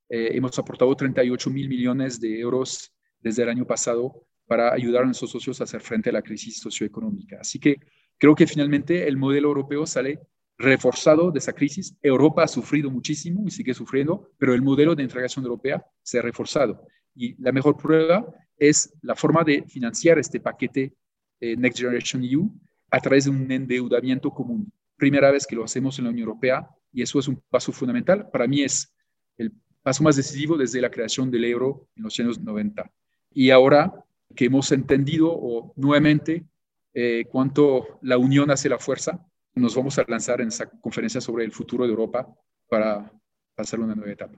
Eh, 0.10 0.30
hemos 0.34 0.58
aportado 0.58 0.96
38 0.96 1.50
mil 1.50 1.68
millones 1.68 2.20
de 2.20 2.40
euros 2.40 2.94
desde 3.20 3.44
el 3.44 3.50
año 3.50 3.66
pasado 3.66 4.26
para 4.46 4.74
ayudar 4.74 5.04
a 5.04 5.06
nuestros 5.06 5.32
socios 5.32 5.60
a 5.62 5.66
hacer 5.66 5.82
frente 5.82 6.10
a 6.10 6.14
la 6.14 6.22
crisis 6.22 6.60
socioeconómica. 6.60 7.38
Así 7.40 7.60
que 7.60 7.78
creo 8.18 8.36
que 8.36 8.48
finalmente 8.48 9.08
el 9.08 9.18
modelo 9.18 9.50
europeo 9.50 9.86
sale 9.86 10.20
reforzado 10.58 11.32
de 11.32 11.40
esa 11.40 11.54
crisis. 11.54 11.98
Europa 12.02 12.44
ha 12.44 12.48
sufrido 12.48 12.90
muchísimo 12.90 13.44
y 13.46 13.52
sigue 13.52 13.74
sufriendo, 13.74 14.30
pero 14.38 14.54
el 14.54 14.62
modelo 14.62 14.96
de 14.96 15.04
integración 15.04 15.44
europea 15.44 15.86
se 16.04 16.20
ha 16.20 16.22
reforzado. 16.22 16.86
Y 17.16 17.42
la 17.42 17.52
mejor 17.52 17.78
prueba 17.78 18.26
es 18.58 18.94
la 19.02 19.16
forma 19.16 19.44
de 19.44 19.64
financiar 19.64 20.20
este 20.20 20.40
paquete 20.40 20.94
eh, 21.40 21.56
Next 21.58 21.80
Generation 21.80 22.24
EU 22.24 22.52
a 22.92 23.00
través 23.00 23.26
de 23.26 23.32
un 23.32 23.52
endeudamiento 23.52 24.30
común. 24.32 24.72
Primera 24.98 25.32
vez 25.32 25.48
que 25.48 25.56
lo 25.56 25.64
hacemos 25.64 25.98
en 25.98 26.06
la 26.06 26.12
Unión 26.12 26.28
Europea 26.28 26.70
y 26.92 27.02
eso 27.02 27.18
es 27.18 27.28
un 27.28 27.42
paso 27.50 27.72
fundamental. 27.72 28.30
Para 28.30 28.48
mí 28.48 28.62
es 28.62 28.94
el 29.38 29.52
paso 29.82 30.04
más 30.04 30.16
decisivo 30.18 30.58
desde 30.58 30.82
la 30.82 30.92
creación 30.92 31.32
del 31.32 31.46
euro 31.46 31.88
en 31.96 32.04
los 32.04 32.20
años 32.20 32.40
90. 32.40 32.92
Y 33.32 33.50
ahora 33.50 34.06
que 34.36 34.46
hemos 34.46 34.72
entendido 34.72 35.30
o, 35.32 35.74
nuevamente 35.76 36.46
eh, 36.94 37.26
cuánto 37.32 38.00
la 38.02 38.18
unión 38.18 38.52
hace 38.52 38.70
la 38.70 38.78
fuerza, 38.78 39.26
nos 39.56 39.76
vamos 39.76 39.98
a 39.98 40.06
lanzar 40.08 40.42
en 40.42 40.50
esa 40.50 40.70
conferencia 40.70 41.22
sobre 41.22 41.46
el 41.46 41.52
futuro 41.52 41.86
de 41.86 41.90
Europa 41.90 42.28
para 42.68 43.12
hacer 43.58 43.80
una 43.80 43.96
nueva 43.96 44.12
etapa. 44.12 44.38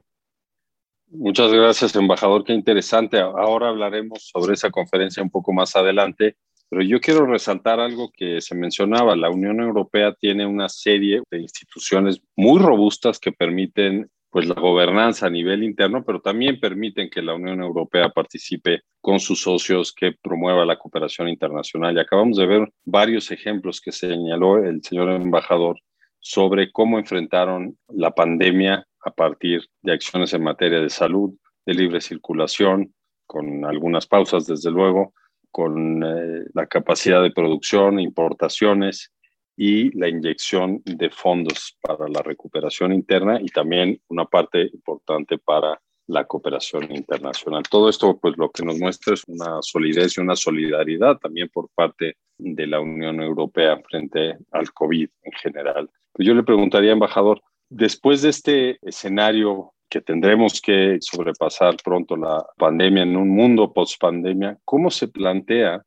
Muchas 1.10 1.52
gracias, 1.52 1.96
embajador. 1.96 2.44
Qué 2.44 2.54
interesante. 2.54 3.20
Ahora 3.20 3.70
hablaremos 3.70 4.32
sobre 4.34 4.54
esa 4.54 4.72
conferencia 4.72 5.22
un 5.22 5.30
poco 5.30 5.54
más 5.54 5.76
adelante, 5.76 6.38
pero 6.74 6.86
yo 6.88 7.00
quiero 7.00 7.28
resaltar 7.28 7.80
algo 7.80 8.12
que 8.12 8.42
se 8.42 8.56
mencionaba. 8.56 9.16
La 9.16 9.30
Unión 9.30 9.60
Europea 9.60 10.12
tiene 10.16 10.44
una 10.48 10.68
serie 10.70 11.22
de 11.30 11.40
instituciones 11.40 12.20
muy 12.36 12.60
robustas 12.60 13.20
que 13.20 13.32
permiten 13.32 14.10
pues 14.32 14.48
la 14.48 14.56
gobernanza 14.56 15.28
a 15.28 15.30
nivel 15.30 15.64
interno, 15.64 16.04
pero 16.04 16.20
también 16.20 16.60
permiten 16.60 17.12
que 17.12 17.22
la 17.22 17.36
Unión 17.36 17.62
Europea 17.62 18.10
participe 18.10 18.82
con 19.02 19.20
sus 19.20 19.42
socios, 19.42 19.94
que 19.94 20.14
promueva 20.20 20.66
la 20.66 20.80
cooperación 20.80 21.30
internacional. 21.30 21.96
Y 21.96 22.00
acabamos 22.00 22.38
de 22.38 22.48
ver 22.48 22.74
varios 22.86 23.30
ejemplos 23.30 23.80
que 23.80 23.92
señaló 23.92 24.58
el 24.58 24.82
señor 24.82 25.12
embajador 25.12 25.78
sobre 26.18 26.72
cómo 26.72 26.98
enfrentaron 26.98 27.78
la 27.90 28.16
pandemia 28.16 28.84
a 29.06 29.12
partir 29.12 29.62
de 29.84 29.94
acciones 29.94 30.34
en 30.34 30.42
materia 30.42 30.80
de 30.80 30.90
salud, 30.90 31.36
de 31.68 31.74
libre 31.76 32.02
circulación, 32.02 32.96
con 33.28 33.64
algunas 33.64 34.08
pausas, 34.08 34.48
desde 34.48 34.72
luego, 34.72 35.14
con 35.54 36.04
eh, 36.04 36.46
la 36.56 36.66
capacidad 36.66 37.22
de 37.22 37.30
producción, 37.30 38.00
importaciones 38.00 39.14
y 39.56 39.96
la 39.96 40.10
inyección 40.10 40.82
de 40.84 41.12
fondos 41.12 41.78
para 41.80 42.10
la 42.10 42.24
recuperación 42.24 42.92
interna 42.92 43.40
y 43.40 43.46
también 43.46 44.02
una 44.08 44.26
parte 44.26 44.64
importante 44.74 45.38
para 45.38 45.80
la 46.08 46.26
cooperación 46.26 46.92
internacional. 46.92 47.62
Todo 47.70 47.88
esto, 47.88 48.18
pues 48.20 48.36
lo 48.36 48.50
que 48.50 48.66
nos 48.66 48.80
muestra 48.80 49.14
es 49.14 49.24
una 49.28 49.62
solidez 49.62 50.18
y 50.18 50.22
una 50.22 50.36
solidaridad 50.36 51.18
también 51.20 51.50
por 51.50 51.70
parte 51.70 52.18
de 52.40 52.68
la 52.68 52.80
Unión 52.80 53.22
Europea 53.22 53.80
frente 53.88 54.38
al 54.52 54.74
COVID 54.74 55.08
en 55.22 55.32
general. 55.34 55.88
Pues 56.12 56.28
yo 56.28 56.34
le 56.34 56.42
preguntaría, 56.42 56.92
embajador, 56.92 57.44
después 57.70 58.24
de 58.24 58.30
este 58.30 58.80
escenario 58.82 59.73
que 59.90 60.02
tendremos 60.02 60.62
que 60.62 60.98
sobrepasar 61.02 61.78
pronto 61.84 62.16
la 62.16 62.44
pandemia 62.58 63.04
en 63.04 63.16
un 63.16 63.30
mundo 63.30 63.72
post 63.72 64.00
pandemia, 64.00 64.58
¿cómo 64.66 64.90
se 64.90 65.08
plantea 65.08 65.84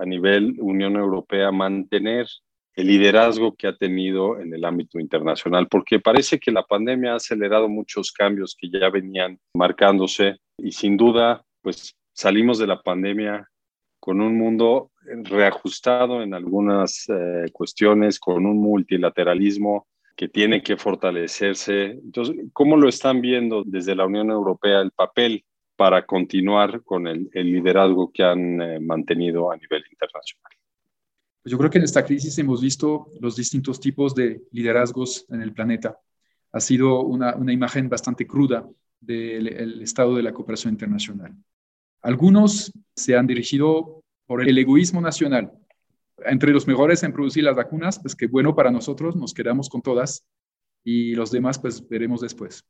a 0.00 0.04
nivel 0.04 0.56
Unión 0.60 0.96
Europea 0.96 1.50
mantener 1.50 2.26
el 2.74 2.86
liderazgo 2.86 3.54
que 3.54 3.66
ha 3.66 3.76
tenido 3.76 4.40
en 4.40 4.54
el 4.54 4.64
ámbito 4.64 4.98
internacional, 4.98 5.68
porque 5.68 6.00
parece 6.00 6.38
que 6.38 6.50
la 6.50 6.62
pandemia 6.62 7.12
ha 7.12 7.16
acelerado 7.16 7.68
muchos 7.68 8.12
cambios 8.12 8.56
que 8.58 8.70
ya 8.70 8.88
venían 8.88 9.38
marcándose 9.54 10.38
y 10.56 10.72
sin 10.72 10.96
duda, 10.96 11.44
pues 11.60 11.94
salimos 12.14 12.58
de 12.58 12.66
la 12.66 12.80
pandemia 12.80 13.46
con 14.00 14.20
un 14.20 14.36
mundo 14.36 14.90
reajustado 15.04 16.22
en 16.22 16.34
algunas 16.34 17.06
eh, 17.08 17.50
cuestiones, 17.52 18.18
con 18.18 18.46
un 18.46 18.58
multilateralismo 18.58 19.86
que 20.16 20.28
tiene 20.28 20.62
que 20.62 20.76
fortalecerse. 20.76 21.92
Entonces, 21.92 22.36
¿cómo 22.52 22.76
lo 22.76 22.88
están 22.88 23.20
viendo 23.20 23.62
desde 23.64 23.94
la 23.94 24.06
Unión 24.06 24.30
Europea 24.30 24.80
el 24.80 24.90
papel 24.90 25.44
para 25.76 26.04
continuar 26.06 26.82
con 26.82 27.06
el, 27.06 27.30
liderazgo 27.32 28.12
que 28.12 28.22
han 28.22 28.60
eh, 28.60 28.80
mantenido 28.80 29.50
a 29.50 29.56
nivel 29.56 29.82
internacional? 29.90 30.52
Pues 31.42 31.50
yo 31.50 31.58
creo 31.58 31.70
que 31.70 31.78
en 31.78 31.84
esta 31.84 32.04
crisis 32.04 32.38
hemos 32.38 32.60
visto 32.60 33.08
los 33.20 33.36
distintos 33.36 33.80
tipos 33.80 34.14
de 34.14 34.42
liderazgos 34.52 35.26
en 35.30 35.42
el 35.42 35.52
planeta. 35.52 35.98
Ha 36.52 36.60
sido 36.60 37.00
una, 37.00 37.34
una 37.34 37.52
imagen 37.52 37.88
bastante 37.88 38.26
cruda 38.26 38.68
del 39.00 39.82
estado 39.82 40.14
de 40.14 40.22
la 40.22 40.32
cooperación 40.32 40.74
internacional. 40.74 41.34
Algunos 42.02 42.72
se 42.94 43.16
han 43.16 43.26
dirigido 43.26 44.02
por 44.26 44.46
el 44.46 44.56
egoísmo 44.56 45.00
nacional. 45.00 45.52
Entre 46.26 46.52
los 46.52 46.66
mejores 46.66 47.02
en 47.02 47.12
producir 47.12 47.44
las 47.44 47.56
vacunas, 47.56 47.98
pues 47.98 48.14
qué 48.14 48.26
bueno 48.26 48.54
para 48.54 48.70
nosotros, 48.70 49.16
nos 49.16 49.34
quedamos 49.34 49.68
con 49.68 49.82
todas 49.82 50.24
y 50.84 51.14
los 51.14 51.30
demás 51.30 51.58
pues 51.58 51.86
veremos 51.88 52.20
después. 52.20 52.64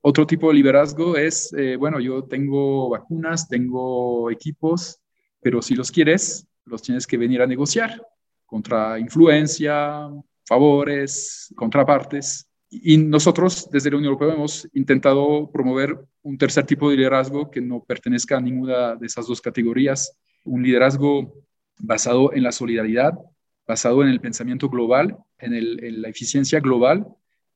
Otro 0.00 0.26
tipo 0.26 0.48
de 0.48 0.54
liderazgo 0.54 1.16
es, 1.16 1.52
eh, 1.54 1.76
bueno, 1.76 1.98
yo 1.98 2.24
tengo 2.24 2.88
vacunas, 2.88 3.48
tengo 3.48 4.30
equipos, 4.30 5.00
pero 5.40 5.60
si 5.60 5.74
los 5.74 5.90
quieres, 5.90 6.46
los 6.64 6.82
tienes 6.82 7.06
que 7.06 7.16
venir 7.16 7.42
a 7.42 7.46
negociar 7.46 8.00
contra 8.46 8.98
influencia, 8.98 10.08
favores, 10.46 11.52
contrapartes. 11.56 12.48
Y 12.70 12.96
nosotros 12.98 13.68
desde 13.70 13.90
la 13.90 13.96
Unión 13.96 14.12
Europea 14.12 14.34
hemos 14.34 14.68
intentado 14.74 15.50
promover 15.50 15.98
un 16.22 16.38
tercer 16.38 16.64
tipo 16.64 16.90
de 16.90 16.96
liderazgo 16.96 17.50
que 17.50 17.60
no 17.60 17.82
pertenezca 17.82 18.36
a 18.36 18.40
ninguna 18.40 18.94
de 18.94 19.06
esas 19.06 19.26
dos 19.26 19.40
categorías, 19.40 20.16
un 20.44 20.62
liderazgo 20.62 21.34
basado 21.78 22.32
en 22.32 22.42
la 22.42 22.52
solidaridad, 22.52 23.18
basado 23.66 24.02
en 24.02 24.08
el 24.08 24.20
pensamiento 24.20 24.68
global, 24.68 25.16
en, 25.38 25.54
en 25.54 26.02
la 26.02 26.08
eficiencia 26.08 26.60
global, 26.60 27.06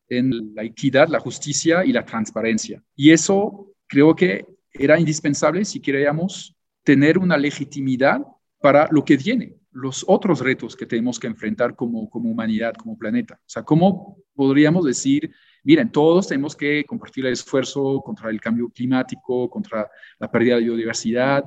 en 0.09 0.55
la 0.55 0.63
equidad, 0.63 1.09
la 1.09 1.21
justicia 1.21 1.85
y 1.85 1.93
la 1.93 2.05
transparencia. 2.05 2.83
Y 2.95 3.11
eso 3.11 3.73
creo 3.87 4.15
que 4.15 4.47
era 4.73 4.99
indispensable 4.99 5.65
si 5.65 5.81
queríamos 5.81 6.55
tener 6.83 7.19
una 7.19 7.37
legitimidad 7.37 8.21
para 8.61 8.89
lo 8.91 9.05
que 9.05 9.17
viene, 9.17 9.57
los 9.71 10.05
otros 10.07 10.41
retos 10.41 10.77
que 10.77 10.87
tenemos 10.87 11.19
que 11.19 11.27
enfrentar 11.27 11.75
como, 11.75 12.09
como 12.09 12.31
humanidad, 12.31 12.75
como 12.75 12.97
planeta. 12.97 13.35
O 13.35 13.49
sea, 13.49 13.63
¿cómo 13.63 14.19
podríamos 14.35 14.85
decir, 14.85 15.31
miren, 15.65 15.91
todos 15.91 16.29
tenemos 16.29 16.55
que 16.57 16.85
compartir 16.85 17.27
el 17.27 17.33
esfuerzo 17.33 18.01
contra 18.05 18.31
el 18.31 18.41
cambio 18.41 18.69
climático, 18.71 19.49
contra 19.49 19.89
la 20.19 20.31
pérdida 20.31 20.57
de 20.57 20.63
biodiversidad, 20.63 21.45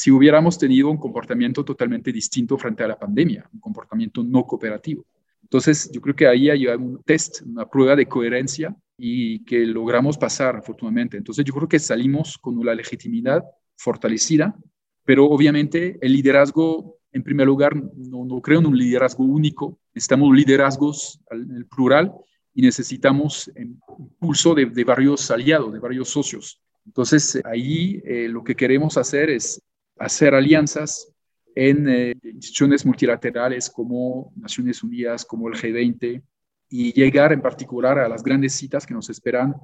si 0.00 0.10
hubiéramos 0.10 0.58
tenido 0.58 0.88
un 0.90 0.96
comportamiento 0.96 1.62
totalmente 1.62 2.10
distinto 2.10 2.56
frente 2.56 2.82
a 2.82 2.88
la 2.88 2.98
pandemia, 2.98 3.46
un 3.52 3.60
comportamiento 3.60 4.24
no 4.24 4.46
cooperativo? 4.46 5.04
Entonces, 5.42 5.90
yo 5.92 6.00
creo 6.00 6.16
que 6.16 6.26
ahí 6.26 6.48
hay 6.48 6.64
un 6.64 7.02
test, 7.02 7.42
una 7.42 7.68
prueba 7.68 7.94
de 7.94 8.06
coherencia 8.06 8.74
y 8.96 9.44
que 9.44 9.58
logramos 9.66 10.16
pasar, 10.16 10.56
afortunadamente. 10.56 11.18
Entonces, 11.18 11.44
yo 11.44 11.52
creo 11.52 11.68
que 11.68 11.78
salimos 11.78 12.38
con 12.38 12.56
una 12.56 12.74
legitimidad 12.74 13.44
fortalecida, 13.76 14.56
pero 15.04 15.26
obviamente 15.26 15.98
el 16.00 16.14
liderazgo 16.14 16.96
en 17.12 17.22
primer 17.22 17.46
lugar, 17.46 17.76
no, 17.76 18.40
creo 18.40 18.60
en 18.60 18.68
un 18.68 18.78
liderazgo 18.78 19.24
único, 19.24 19.80
necesitamos 19.92 20.34
liderazgos 20.34 21.20
en 21.30 21.56
el 21.56 21.66
plural 21.66 22.10
y 22.54 22.62
necesitamos 22.62 23.52
impulso 23.54 24.54
de, 24.54 24.64
de 24.64 24.84
varios 24.84 25.30
aliados, 25.30 25.74
de 25.74 25.78
varios 25.78 26.08
socios. 26.08 26.58
Entonces, 26.86 27.38
ahí 27.44 28.00
eh, 28.06 28.28
lo 28.30 28.42
que 28.42 28.56
queremos 28.56 28.96
hacer 28.96 29.28
es 29.28 29.60
hacer 30.00 30.34
alianzas 30.34 31.12
en 31.54 31.88
eh, 31.88 32.14
instituciones 32.24 32.84
multilaterales 32.86 33.68
como 33.68 34.32
Naciones 34.34 34.82
Unidas, 34.82 35.24
como 35.24 35.48
el 35.48 35.54
G20, 35.54 36.22
y 36.70 36.92
llegar 36.92 37.32
en 37.32 37.42
particular 37.42 37.98
a 37.98 38.08
las 38.08 38.22
grandes 38.22 38.54
citas 38.54 38.86
que 38.86 38.94
nos 38.94 39.10
esperan 39.10 39.54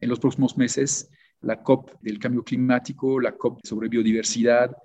en 0.00 0.08
los 0.08 0.18
próximos 0.18 0.56
meses, 0.56 1.08
la 1.40 1.62
COP 1.62 1.92
del 2.00 2.18
cambio 2.18 2.42
climático, 2.42 3.20
la 3.20 3.32
COP 3.32 3.60
sobre 3.64 3.88
biodiversidad, 3.88 4.76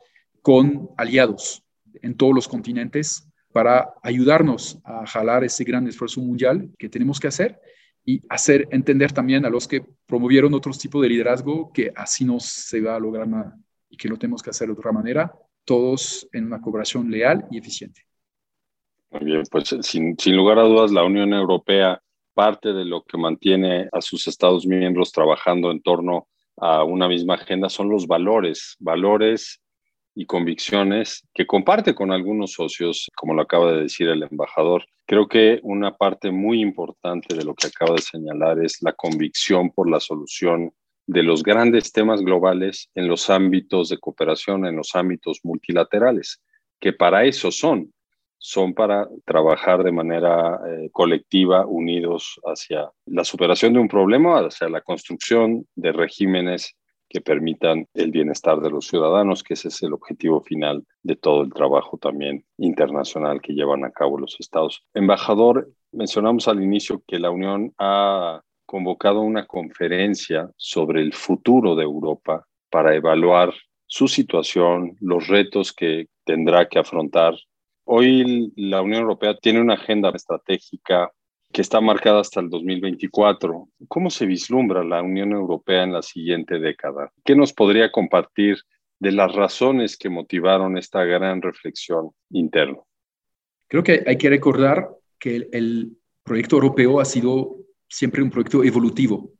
con 0.41 0.89
aliados, 0.97 1.63
en 2.01 2.15
todos 2.15 2.35
los 2.35 2.47
continentes 2.47 3.27
para 3.51 3.93
ayudarnos 4.03 4.79
a 4.83 5.07
jalar 5.07 5.43
ese 5.43 5.63
gran 5.63 5.87
esfuerzo 5.87 6.21
mundial 6.21 6.69
que 6.77 6.87
tenemos 6.87 7.19
que 7.19 7.27
hacer 7.27 7.59
y 8.05 8.21
hacer 8.29 8.67
entender 8.71 9.11
también 9.11 9.43
a 9.43 9.49
los 9.49 9.67
que 9.67 9.83
promovieron 10.05 10.53
otros 10.53 10.77
tipos 10.77 11.01
de 11.01 11.09
liderazgo 11.09 11.71
que 11.73 11.91
así 11.95 12.25
no 12.25 12.39
se 12.39 12.79
va 12.79 12.95
a 12.95 12.99
lograr 12.99 13.27
nada 13.27 13.57
y 13.89 13.97
que 13.97 14.07
lo 14.07 14.17
tenemos 14.17 14.41
que 14.41 14.49
hacer 14.49 14.67
de 14.67 14.73
otra 14.73 14.91
manera, 14.91 15.33
todos 15.65 16.27
en 16.31 16.45
una 16.45 16.61
cooperación 16.61 17.09
leal 17.09 17.45
y 17.51 17.57
eficiente. 17.57 18.01
Muy 19.11 19.25
bien, 19.25 19.43
pues 19.49 19.75
sin, 19.81 20.17
sin 20.17 20.35
lugar 20.35 20.59
a 20.59 20.63
dudas 20.63 20.91
la 20.91 21.03
Unión 21.03 21.33
Europea 21.33 22.01
parte 22.33 22.71
de 22.71 22.85
lo 22.85 23.03
que 23.03 23.17
mantiene 23.17 23.89
a 23.91 24.01
sus 24.01 24.27
Estados 24.27 24.65
miembros 24.65 25.11
trabajando 25.11 25.71
en 25.71 25.81
torno 25.81 26.27
a 26.57 26.83
una 26.83 27.07
misma 27.07 27.35
agenda 27.35 27.69
son 27.69 27.89
los 27.89 28.07
valores, 28.07 28.75
valores 28.79 29.61
y 30.15 30.25
convicciones 30.25 31.27
que 31.33 31.47
comparte 31.47 31.95
con 31.95 32.11
algunos 32.11 32.53
socios, 32.53 33.09
como 33.15 33.33
lo 33.33 33.41
acaba 33.41 33.71
de 33.71 33.81
decir 33.81 34.09
el 34.09 34.23
embajador. 34.23 34.85
Creo 35.05 35.27
que 35.27 35.59
una 35.63 35.95
parte 35.95 36.31
muy 36.31 36.61
importante 36.61 37.35
de 37.35 37.43
lo 37.43 37.55
que 37.55 37.67
acaba 37.67 37.95
de 37.95 38.01
señalar 38.01 38.63
es 38.63 38.81
la 38.81 38.93
convicción 38.93 39.71
por 39.71 39.89
la 39.89 39.99
solución 39.99 40.71
de 41.09 41.23
los 41.23 41.41
grandes 41.41 41.91
temas 41.91 42.21
globales 42.21 42.91
en 42.93 43.07
los 43.07 43.31
ámbitos 43.31 43.89
de 43.89 43.97
cooperación, 43.97 44.67
en 44.67 44.75
los 44.75 44.95
ámbitos 44.95 45.39
multilaterales, 45.41 46.39
que 46.79 46.93
para 46.93 47.25
eso 47.25 47.49
son, 47.49 47.91
son 48.37 48.75
para 48.75 49.09
trabajar 49.25 49.83
de 49.83 49.91
manera 49.91 50.59
eh, 50.67 50.89
colectiva, 50.91 51.65
unidos 51.65 52.39
hacia 52.45 52.91
la 53.07 53.23
superación 53.23 53.73
de 53.73 53.79
un 53.79 53.87
problema, 53.87 54.37
hacia 54.39 54.69
la 54.69 54.81
construcción 54.81 55.65
de 55.75 55.93
regímenes 55.93 56.75
que 57.09 57.21
permitan 57.21 57.87
el 57.95 58.11
bienestar 58.11 58.59
de 58.61 58.69
los 58.69 58.85
ciudadanos, 58.85 59.41
que 59.41 59.55
ese 59.55 59.69
es 59.69 59.81
el 59.81 59.93
objetivo 59.93 60.41
final 60.41 60.85
de 61.01 61.15
todo 61.15 61.41
el 61.41 61.51
trabajo 61.51 61.97
también 61.97 62.45
internacional 62.59 63.41
que 63.41 63.53
llevan 63.53 63.83
a 63.83 63.89
cabo 63.89 64.19
los 64.19 64.39
estados. 64.39 64.85
Embajador, 64.93 65.71
mencionamos 65.91 66.47
al 66.47 66.61
inicio 66.61 67.01
que 67.07 67.17
la 67.17 67.31
Unión 67.31 67.73
ha 67.79 68.43
convocado 68.69 69.21
una 69.21 69.47
conferencia 69.47 70.47
sobre 70.55 71.01
el 71.01 71.11
futuro 71.11 71.75
de 71.75 71.81
Europa 71.81 72.45
para 72.69 72.93
evaluar 72.93 73.51
su 73.87 74.07
situación, 74.07 74.95
los 75.01 75.27
retos 75.27 75.73
que 75.73 76.05
tendrá 76.23 76.69
que 76.69 76.77
afrontar. 76.77 77.33
Hoy 77.85 78.53
la 78.55 78.83
Unión 78.83 79.01
Europea 79.01 79.35
tiene 79.41 79.59
una 79.59 79.73
agenda 79.73 80.11
estratégica 80.11 81.11
que 81.51 81.63
está 81.63 81.81
marcada 81.81 82.21
hasta 82.21 82.41
el 82.41 82.51
2024. 82.51 83.69
¿Cómo 83.87 84.11
se 84.11 84.27
vislumbra 84.27 84.83
la 84.83 85.01
Unión 85.01 85.31
Europea 85.31 85.81
en 85.81 85.93
la 85.93 86.03
siguiente 86.03 86.59
década? 86.59 87.11
¿Qué 87.25 87.35
nos 87.35 87.51
podría 87.53 87.91
compartir 87.91 88.59
de 88.99 89.11
las 89.11 89.33
razones 89.33 89.97
que 89.97 90.09
motivaron 90.09 90.77
esta 90.77 91.03
gran 91.05 91.41
reflexión 91.41 92.11
interna? 92.29 92.77
Creo 93.67 93.81
que 93.81 94.03
hay 94.05 94.17
que 94.19 94.29
recordar 94.29 94.89
que 95.17 95.47
el, 95.51 95.95
proyecto 96.21 96.57
europeo 96.57 96.99
ha 96.99 97.05
sido 97.05 97.55
siempre 97.89 98.23
un 98.23 98.29
proyecto 98.29 98.63
evolutivo, 98.63 99.33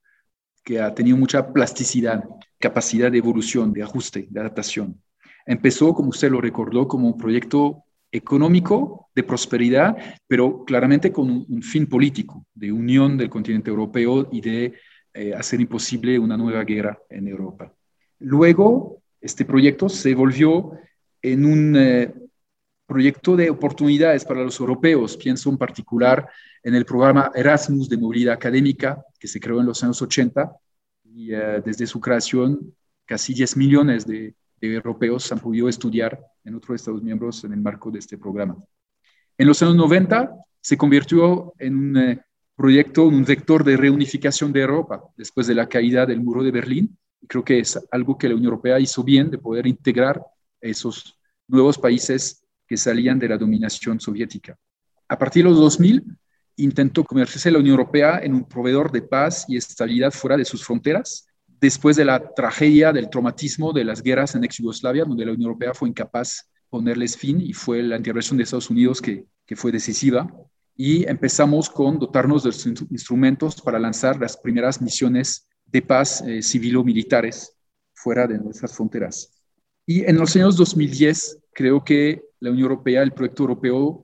que 0.64 0.82
ha 0.82 0.94
tenido 0.94 1.18
mucha 1.18 1.54
plasticidad, 1.54 2.24
capacidad 2.60 3.12
de 3.12 3.20
evolución, 3.20 3.72
de 3.72 3.84
ajuste, 3.84 4.28
de 4.30 4.40
adaptación. 4.40 5.02
Empezó, 5.46 5.94
como 5.94 6.10
usted 6.10 6.30
lo 6.30 6.42
recordó, 6.42 6.88
como 6.88 7.08
un 7.08 7.18
proyecto 7.18 7.86
económico, 8.12 9.10
de 9.16 9.24
prosperidad, 9.24 9.98
pero 10.28 10.64
claramente 10.66 11.12
con 11.12 11.30
un, 11.30 11.62
fin 11.62 11.88
político, 11.88 12.46
de 12.54 12.72
unión 12.72 13.18
del 13.18 13.30
continente 13.30 13.70
europeo 13.70 14.28
y 14.32 14.42
de 14.42 14.74
eh, 15.14 15.34
hacer 15.34 15.60
imposible 15.62 16.18
una 16.18 16.38
nueva 16.38 16.64
guerra 16.64 17.00
en 17.10 17.28
Europa. 17.28 17.74
Luego, 18.20 19.02
este 19.22 19.46
proyecto 19.46 19.90
se 19.90 20.14
volvió 20.16 20.72
en 21.22 21.46
un 21.46 21.76
eh, 21.76 22.14
proyecto 22.86 23.36
de 23.36 23.50
oportunidades 23.50 24.26
para 24.26 24.44
los 24.44 24.60
europeos. 24.60 25.18
Pienso 25.18 25.50
en 25.50 25.58
particular 25.58 26.28
en 26.64 26.76
el 26.76 26.86
programa 26.86 27.32
Erasmus 27.34 27.90
de 27.90 27.98
movilidad 27.98 28.34
académica, 28.34 29.04
que 29.20 29.28
se 29.28 29.40
creó 29.40 29.60
en 29.60 29.68
los 29.68 29.84
años 29.84 30.02
80, 30.02 30.52
y 31.04 31.34
eh, 31.34 31.62
desde 31.64 31.88
su 31.88 32.00
creación 32.00 32.76
casi 33.06 33.34
10 33.34 33.58
millones 33.58 34.06
de, 34.06 34.36
de 34.62 34.74
europeos 34.74 35.32
han 35.32 35.40
podido 35.40 35.70
estudiar 35.70 36.20
en 36.44 36.56
otros 36.56 36.82
Estados 36.82 37.02
miembros 37.02 37.44
en 37.44 37.54
el 37.54 37.62
marco 37.62 37.92
de 37.92 38.00
este 38.00 38.18
programa. 38.18 38.58
En 39.38 39.48
los 39.48 39.62
años 39.62 39.76
90 39.76 40.36
se 40.62 40.78
convirtió 40.78 41.54
en 41.58 41.76
un 41.76 41.98
eh, 41.98 42.22
proyecto, 42.56 43.06
un 43.06 43.24
vector 43.24 43.64
de 43.64 43.78
reunificación 43.78 44.52
de 44.52 44.62
Europa 44.62 45.02
después 45.16 45.48
de 45.48 45.56
la 45.56 45.70
caída 45.70 46.06
del 46.06 46.22
muro 46.22 46.44
de 46.44 46.52
Berlín. 46.52 46.98
Y 47.22 47.28
creo 47.28 47.44
que 47.44 47.60
es 47.60 47.80
algo 47.92 48.18
que 48.18 48.28
la 48.28 48.36
Unión 48.36 48.52
Europea 48.52 48.80
hizo 48.80 49.04
bien 49.04 49.30
de 49.32 49.38
poder 49.38 49.66
integrar 49.66 50.22
esos 50.60 51.18
nuevos 51.48 51.78
países 51.78 52.46
que 52.68 52.78
salían 52.78 53.18
de 53.18 53.30
la 53.30 53.38
dominación 53.38 54.00
soviética. 54.00 54.58
A 55.08 55.18
partir 55.18 55.44
de 55.44 55.50
los 55.50 55.60
2000, 55.60 56.04
intentó 56.64 57.04
convertirse 57.04 57.52
la 57.52 57.60
Unión 57.60 57.80
Europea 57.80 58.20
en 58.22 58.34
un 58.34 58.44
proveedor 58.44 58.92
de 58.92 59.02
paz 59.02 59.46
y 59.48 59.58
estabilidad 59.58 60.12
fuera 60.12 60.38
de 60.38 60.46
sus 60.46 60.64
fronteras, 60.64 61.28
después 61.60 61.96
de 61.96 62.06
la 62.06 62.34
tragedia, 62.34 62.94
del 62.94 63.10
traumatismo 63.10 63.74
de 63.74 63.84
las 63.84 64.02
guerras 64.02 64.36
en 64.36 64.44
ex-Yugoslavia, 64.44 65.06
donde 65.06 65.26
la 65.26 65.32
Unión 65.32 65.48
Europea 65.48 65.74
fue 65.74 65.90
incapaz 65.90 66.50
de 66.50 66.60
ponerles 66.70 67.18
fin 67.18 67.42
y 67.42 67.54
fue 67.54 67.82
la 67.82 67.98
intervención 67.98 68.38
de 68.38 68.44
Estados 68.44 68.70
Unidos 68.70 69.02
que, 69.02 69.26
que 69.46 69.56
fue 69.56 69.72
decisiva. 69.72 70.32
Y 70.76 71.10
empezamos 71.10 71.70
con 71.70 72.00
dotarnos 72.00 72.44
de 72.44 72.50
los 72.50 72.66
instrumentos 72.66 73.62
para 73.62 73.80
lanzar 73.80 74.20
las 74.20 74.38
primeras 74.38 74.82
misiones 74.82 75.48
de 75.66 75.82
paz 75.82 76.22
eh, 76.22 76.42
civilo-militares 76.42 77.58
fuera 77.94 78.28
de 78.28 78.38
nuestras 78.38 78.74
fronteras. 78.76 79.34
Y 79.86 80.06
en 80.06 80.18
los 80.18 80.36
años 80.36 80.56
2010, 80.56 81.40
creo 81.54 81.84
que 81.84 82.22
la 82.40 82.52
Unión 82.52 82.70
Europea, 82.70 83.02
el 83.02 83.12
proyecto 83.12 83.44
europeo, 83.44 84.04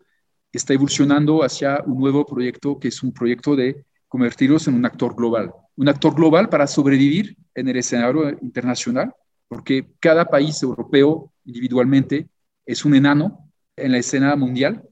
está 0.55 0.73
evolucionando 0.73 1.43
hacia 1.43 1.81
un 1.85 1.99
nuevo 1.99 2.25
proyecto 2.25 2.79
que 2.79 2.89
es 2.89 3.03
un 3.03 3.11
proyecto 3.11 3.55
de 3.55 3.85
convertirlos 4.07 4.67
en 4.67 4.75
un 4.75 4.85
actor 4.85 5.15
global. 5.15 5.51
Un 5.75 5.89
actor 5.89 6.15
global 6.15 6.49
para 6.49 6.67
sobrevivir 6.67 7.35
en 7.53 7.67
el 7.67 7.77
escenario 7.77 8.29
internacional, 8.41 9.13
porque 9.47 9.87
cada 9.99 10.25
país 10.25 10.61
europeo 10.63 11.31
individualmente 11.43 12.29
es 12.65 12.85
un 12.85 12.95
enano 12.95 13.51
en 13.75 13.91
la 13.91 13.97
escena 13.97 14.35
mundial. 14.35 14.83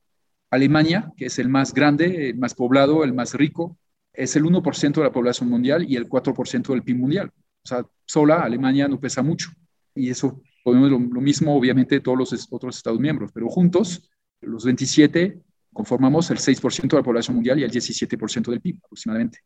Alemania, 0.50 1.12
que 1.16 1.28
es 1.28 1.40
el 1.40 1.50
más 1.50 1.74
grande, 1.74 2.30
el 2.30 2.38
más 2.38 2.54
poblado, 2.54 3.04
el 3.04 3.14
más 3.14 3.34
rico, 3.34 3.78
es 4.14 4.36
el 4.36 4.44
1% 4.44 4.94
de 4.94 5.04
la 5.04 5.12
población 5.12 5.50
mundial 5.50 5.90
y 5.90 5.96
el 5.96 6.08
4% 6.08 6.68
del 6.74 6.84
PIB 6.84 6.98
mundial. 6.98 7.32
O 7.64 7.68
sea, 7.68 7.86
sola 8.06 8.42
Alemania 8.42 8.88
no 8.88 9.00
pesa 9.00 9.24
mucho. 9.24 9.50
Y 9.96 10.10
eso 10.10 10.42
podemos 10.64 10.92
lo, 10.92 11.00
lo 11.00 11.22
mismo, 11.22 11.56
obviamente, 11.56 12.00
todos 12.02 12.18
los 12.18 12.48
otros 12.52 12.78
Estados 12.78 13.00
miembros, 13.00 13.32
pero 13.34 13.50
juntos, 13.50 14.10
los 14.42 14.66
27 14.66 15.42
conformamos 15.74 16.30
el 16.32 16.38
6% 16.38 16.88
de 16.90 16.98
la 16.98 17.04
población 17.04 17.36
mundial 17.36 17.60
y 17.60 17.64
el 17.64 17.72
17% 17.72 18.52
del 18.52 18.62
PIB 18.62 18.78
aproximadamente. 18.84 19.40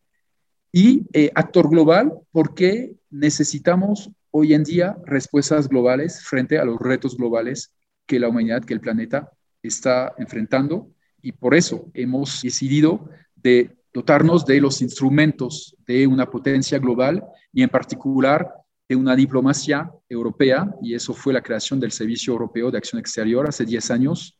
Y 0.72 1.08
eh, 1.14 1.32
actor 1.34 1.70
global 1.70 2.14
porque 2.32 2.94
necesitamos 3.10 4.12
hoy 4.32 4.54
en 4.54 4.64
día 4.64 4.98
respuestas 5.06 5.68
globales 5.70 6.24
frente 6.24 6.58
a 6.58 6.66
los 6.66 6.80
retos 6.80 7.18
globales 7.18 7.74
que 8.06 8.20
la 8.20 8.30
humanidad, 8.30 8.64
que 8.64 8.74
el 8.74 8.82
planeta 8.82 9.32
está 9.64 10.14
enfrentando. 10.18 10.92
Y 11.22 11.32
por 11.32 11.56
eso 11.56 11.90
hemos 11.94 12.42
decidido 12.42 13.10
de 13.36 13.76
dotarnos 13.94 14.46
de 14.46 14.62
los 14.62 14.82
instrumentos 14.82 15.76
de 15.88 16.06
una 16.06 16.30
potencia 16.30 16.78
global 16.78 17.24
y 17.52 17.64
en 17.64 17.70
particular 17.70 18.48
de 18.88 18.96
una 18.96 19.16
diplomacia 19.16 19.92
europea, 20.08 20.74
y 20.82 20.94
eso 20.94 21.14
fue 21.14 21.34
la 21.34 21.42
creación 21.42 21.80
del 21.80 21.92
Servicio 21.92 22.34
Europeo 22.34 22.72
de 22.72 22.78
Acción 22.78 23.00
Exterior 23.00 23.48
hace 23.48 23.66
10 23.66 23.92
años, 23.92 24.38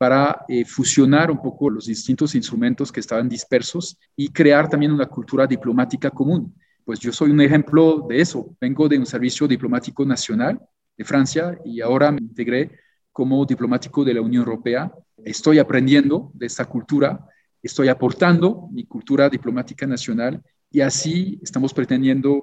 para 0.00 0.46
eh, 0.48 0.64
fusionar 0.64 1.30
un 1.30 1.42
poco 1.42 1.68
los 1.68 1.84
distintos 1.84 2.34
instrumentos 2.34 2.90
que 2.90 3.00
estaban 3.00 3.28
dispersos 3.28 3.98
y 4.16 4.30
crear 4.30 4.66
también 4.66 4.92
una 4.92 5.04
cultura 5.04 5.46
diplomática 5.46 6.08
común. 6.10 6.54
Pues 6.86 7.00
yo 7.00 7.12
soy 7.12 7.30
un 7.30 7.42
ejemplo 7.42 8.06
de 8.08 8.18
eso. 8.18 8.56
Vengo 8.58 8.88
de 8.88 8.98
un 8.98 9.04
servicio 9.04 9.46
diplomático 9.46 10.06
nacional 10.06 10.58
de 10.96 11.04
Francia 11.04 11.58
y 11.66 11.82
ahora 11.82 12.10
me 12.12 12.22
integré 12.22 12.78
como 13.12 13.44
diplomático 13.44 14.02
de 14.02 14.14
la 14.14 14.22
Unión 14.22 14.44
Europea. 14.44 14.90
Estoy 15.22 15.58
aprendiendo 15.58 16.30
de 16.32 16.46
esta 16.46 16.64
cultura, 16.64 17.20
estoy 17.62 17.88
aportando 17.88 18.70
mi 18.72 18.86
cultura 18.86 19.28
diplomática 19.28 19.86
nacional 19.86 20.42
y 20.70 20.80
así 20.80 21.38
estamos 21.42 21.74
pretendiendo 21.74 22.40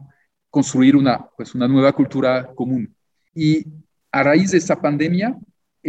construir 0.52 0.96
una, 0.96 1.26
pues 1.36 1.56
una 1.56 1.68
nueva 1.68 1.92
cultura 1.92 2.54
común. 2.54 2.96
Y 3.34 3.66
a 4.12 4.22
raíz 4.22 4.52
de 4.52 4.60
esta 4.60 4.80
pandemia, 4.80 5.36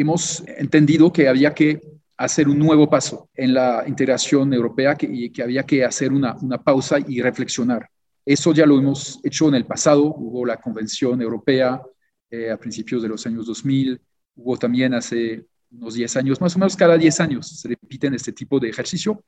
hemos 0.01 0.45
entendido 0.47 1.13
que 1.13 1.27
había 1.27 1.53
que 1.53 1.81
hacer 2.17 2.49
un 2.49 2.57
nuevo 2.57 2.89
paso 2.89 3.29
en 3.35 3.53
la 3.53 3.83
integración 3.87 4.53
europea 4.55 4.97
y 5.01 5.31
que 5.31 5.43
había 5.43 5.65
que 5.65 5.85
hacer 5.85 6.13
una, 6.13 6.37
pausa 6.63 6.99
y 7.01 7.21
reflexionar. 7.21 7.89
Eso 8.25 8.53
ya 8.53 8.65
lo 8.65 8.79
hemos 8.79 9.19
hecho 9.25 9.49
en 9.49 9.57
el 9.57 9.67
pasado, 9.67 10.05
hubo 10.05 10.47
la 10.47 10.59
Convención 10.59 11.21
Europea 11.21 11.83
eh, 12.31 12.51
a 12.51 12.57
principios 12.57 13.03
de 13.03 13.09
los 13.09 13.27
años 13.27 13.47
2000, 13.47 14.01
hubo 14.37 14.57
también 14.57 14.95
hace 14.95 15.45
unos 15.73 15.95
10 15.95 16.17
años, 16.17 16.41
más 16.41 16.55
o 16.55 16.61
menos 16.61 16.77
cada 16.77 16.97
10 16.97 17.21
años 17.21 17.61
se 17.61 17.69
repiten 17.69 18.15
este 18.15 18.33
tipo 18.33 18.61
de 18.61 18.69
ejercicio, 18.69 19.25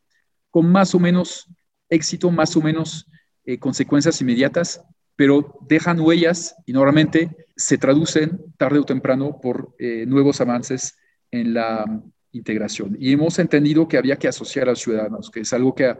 con 0.50 0.70
más 0.70 0.94
o 0.94 1.00
menos 1.00 1.48
éxito, 1.88 2.30
más 2.30 2.56
o 2.56 2.60
menos 2.60 3.06
eh, 3.44 3.58
consecuencias 3.58 4.20
inmediatas, 4.20 4.84
pero 5.20 5.58
dejan 5.68 6.00
huellas 6.00 6.56
y 6.64 6.72
normalmente 6.72 7.28
se 7.54 7.76
traducen 7.76 8.40
tarde 8.56 8.78
o 8.78 8.86
temprano 8.86 9.38
por 9.38 9.74
eh, 9.78 10.06
nuevos 10.06 10.40
avances 10.40 10.96
en 11.30 11.52
la 11.52 11.84
integración. 12.32 12.96
Y 12.98 13.12
hemos 13.12 13.38
entendido 13.38 13.86
que 13.86 13.98
había 13.98 14.16
que 14.16 14.28
asociar 14.28 14.68
a 14.68 14.70
los 14.70 14.80
ciudadanos, 14.80 15.30
que 15.30 15.40
es 15.40 15.52
algo 15.52 15.74
que 15.74 15.84
a, 15.84 15.98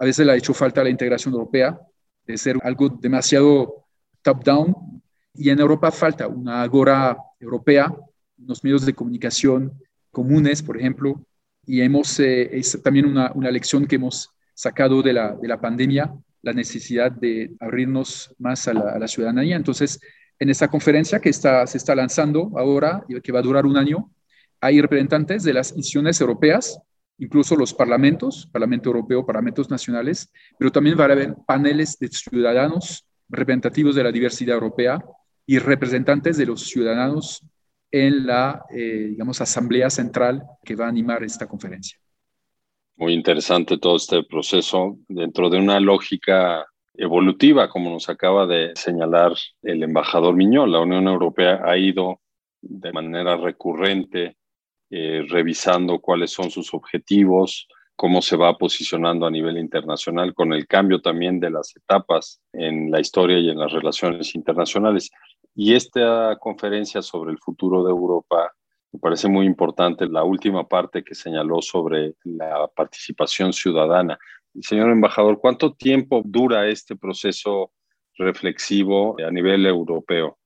veces 0.00 0.24
le 0.24 0.32
ha 0.32 0.36
hecho 0.36 0.54
falta 0.54 0.80
a 0.80 0.84
la 0.84 0.88
integración 0.88 1.34
europea, 1.34 1.78
de 2.26 2.38
ser 2.38 2.56
algo 2.62 2.88
demasiado 2.88 3.84
top-down. 4.22 4.74
Y 5.34 5.50
en 5.50 5.60
Europa 5.60 5.90
falta 5.90 6.26
una 6.26 6.62
agora 6.62 7.18
europea, 7.40 7.94
unos 8.38 8.64
medios 8.64 8.86
de 8.86 8.94
comunicación 8.94 9.78
comunes, 10.10 10.62
por 10.62 10.78
ejemplo, 10.78 11.22
y 11.66 11.82
hemos, 11.82 12.18
eh, 12.20 12.56
es 12.56 12.82
también 12.82 13.04
una, 13.04 13.32
una 13.34 13.50
lección 13.50 13.86
que 13.86 13.96
hemos 13.96 14.30
sacado 14.54 15.02
de 15.02 15.12
la, 15.12 15.32
de 15.34 15.48
la 15.48 15.60
pandemia, 15.60 16.10
la 16.42 16.52
necesidad 16.52 17.12
de 17.12 17.52
abrirnos 17.60 18.34
más 18.38 18.66
a 18.68 18.74
la, 18.74 19.08
ciudadanía. 19.08 19.56
Entonces, 19.56 20.00
en 20.38 20.50
esta 20.50 20.68
conferencia 20.68 21.20
que 21.20 21.28
está, 21.28 21.66
se 21.66 21.78
está 21.78 21.94
lanzando 21.94 22.52
ahora 22.56 23.04
y 23.08 23.20
que 23.20 23.32
va 23.32 23.38
a 23.38 23.42
durar 23.42 23.64
un 23.64 23.76
año, 23.76 24.10
hay 24.60 24.80
representantes 24.80 25.44
de 25.44 25.52
las 25.52 25.70
instituciones 25.70 26.20
europeas, 26.20 26.80
incluso 27.18 27.56
los 27.56 27.72
parlamentos, 27.72 28.48
Parlamento 28.52 28.90
Europeo, 28.90 29.24
parlamentos 29.24 29.70
nacionales, 29.70 30.32
pero 30.58 30.72
también 30.72 30.98
va 30.98 31.04
a 31.04 31.12
haber 31.12 31.34
paneles 31.46 31.98
de 31.98 32.08
ciudadanos 32.08 33.06
representativos 33.28 33.94
de 33.94 34.04
la 34.04 34.12
diversidad 34.12 34.54
europea 34.54 35.02
y 35.46 35.58
representantes 35.58 36.36
de 36.36 36.46
los 36.46 36.62
ciudadanos 36.62 37.44
en 37.90 38.26
la, 38.26 38.64
eh, 38.70 39.08
digamos, 39.10 39.40
asamblea 39.40 39.90
central 39.90 40.42
que 40.64 40.74
va 40.74 40.86
a 40.86 40.88
animar 40.88 41.22
esta 41.22 41.46
conferencia. 41.46 41.98
Muy 42.96 43.14
interesante 43.14 43.78
todo 43.78 43.96
este 43.96 44.22
proceso 44.22 44.96
dentro 45.08 45.48
de 45.50 45.58
una 45.58 45.80
lógica 45.80 46.66
evolutiva, 46.94 47.68
como 47.68 47.90
nos 47.90 48.08
acaba 48.08 48.46
de 48.46 48.72
señalar 48.74 49.32
el 49.62 49.82
embajador 49.82 50.34
Miñón. 50.34 50.70
La 50.70 50.80
Unión 50.80 51.08
Europea 51.08 51.62
ha 51.64 51.76
ido 51.76 52.20
de 52.60 52.92
manera 52.92 53.36
recurrente 53.36 54.36
eh, 54.90 55.24
revisando 55.28 56.00
cuáles 56.00 56.32
son 56.32 56.50
sus 56.50 56.74
objetivos, 56.74 57.66
cómo 57.96 58.20
se 58.20 58.36
va 58.36 58.58
posicionando 58.58 59.26
a 59.26 59.30
nivel 59.30 59.56
internacional, 59.56 60.34
con 60.34 60.52
el 60.52 60.66
cambio 60.66 61.00
también 61.00 61.40
de 61.40 61.50
las 61.50 61.74
etapas 61.74 62.40
en 62.52 62.90
la 62.90 63.00
historia 63.00 63.38
y 63.38 63.48
en 63.48 63.58
las 63.58 63.72
relaciones 63.72 64.34
internacionales. 64.34 65.10
Y 65.54 65.74
esta 65.74 66.36
conferencia 66.38 67.00
sobre 67.00 67.32
el 67.32 67.38
futuro 67.38 67.84
de 67.84 67.90
Europa 67.90 68.52
me 68.92 69.00
parece 69.00 69.28
muy 69.28 69.46
importante 69.46 70.06
la 70.06 70.22
última 70.22 70.68
parte 70.68 71.02
que 71.02 71.14
señaló 71.14 71.62
sobre 71.62 72.14
la 72.24 72.68
participación 72.68 73.52
ciudadana. 73.52 74.18
Señor 74.60 74.90
embajador, 74.90 75.40
¿cuánto 75.40 75.72
tiempo 75.72 76.22
dura 76.24 76.68
este 76.68 76.94
proceso 76.94 77.72
reflexivo 78.18 79.16
a 79.26 79.30
nivel 79.30 79.64
europeo? 79.64 80.38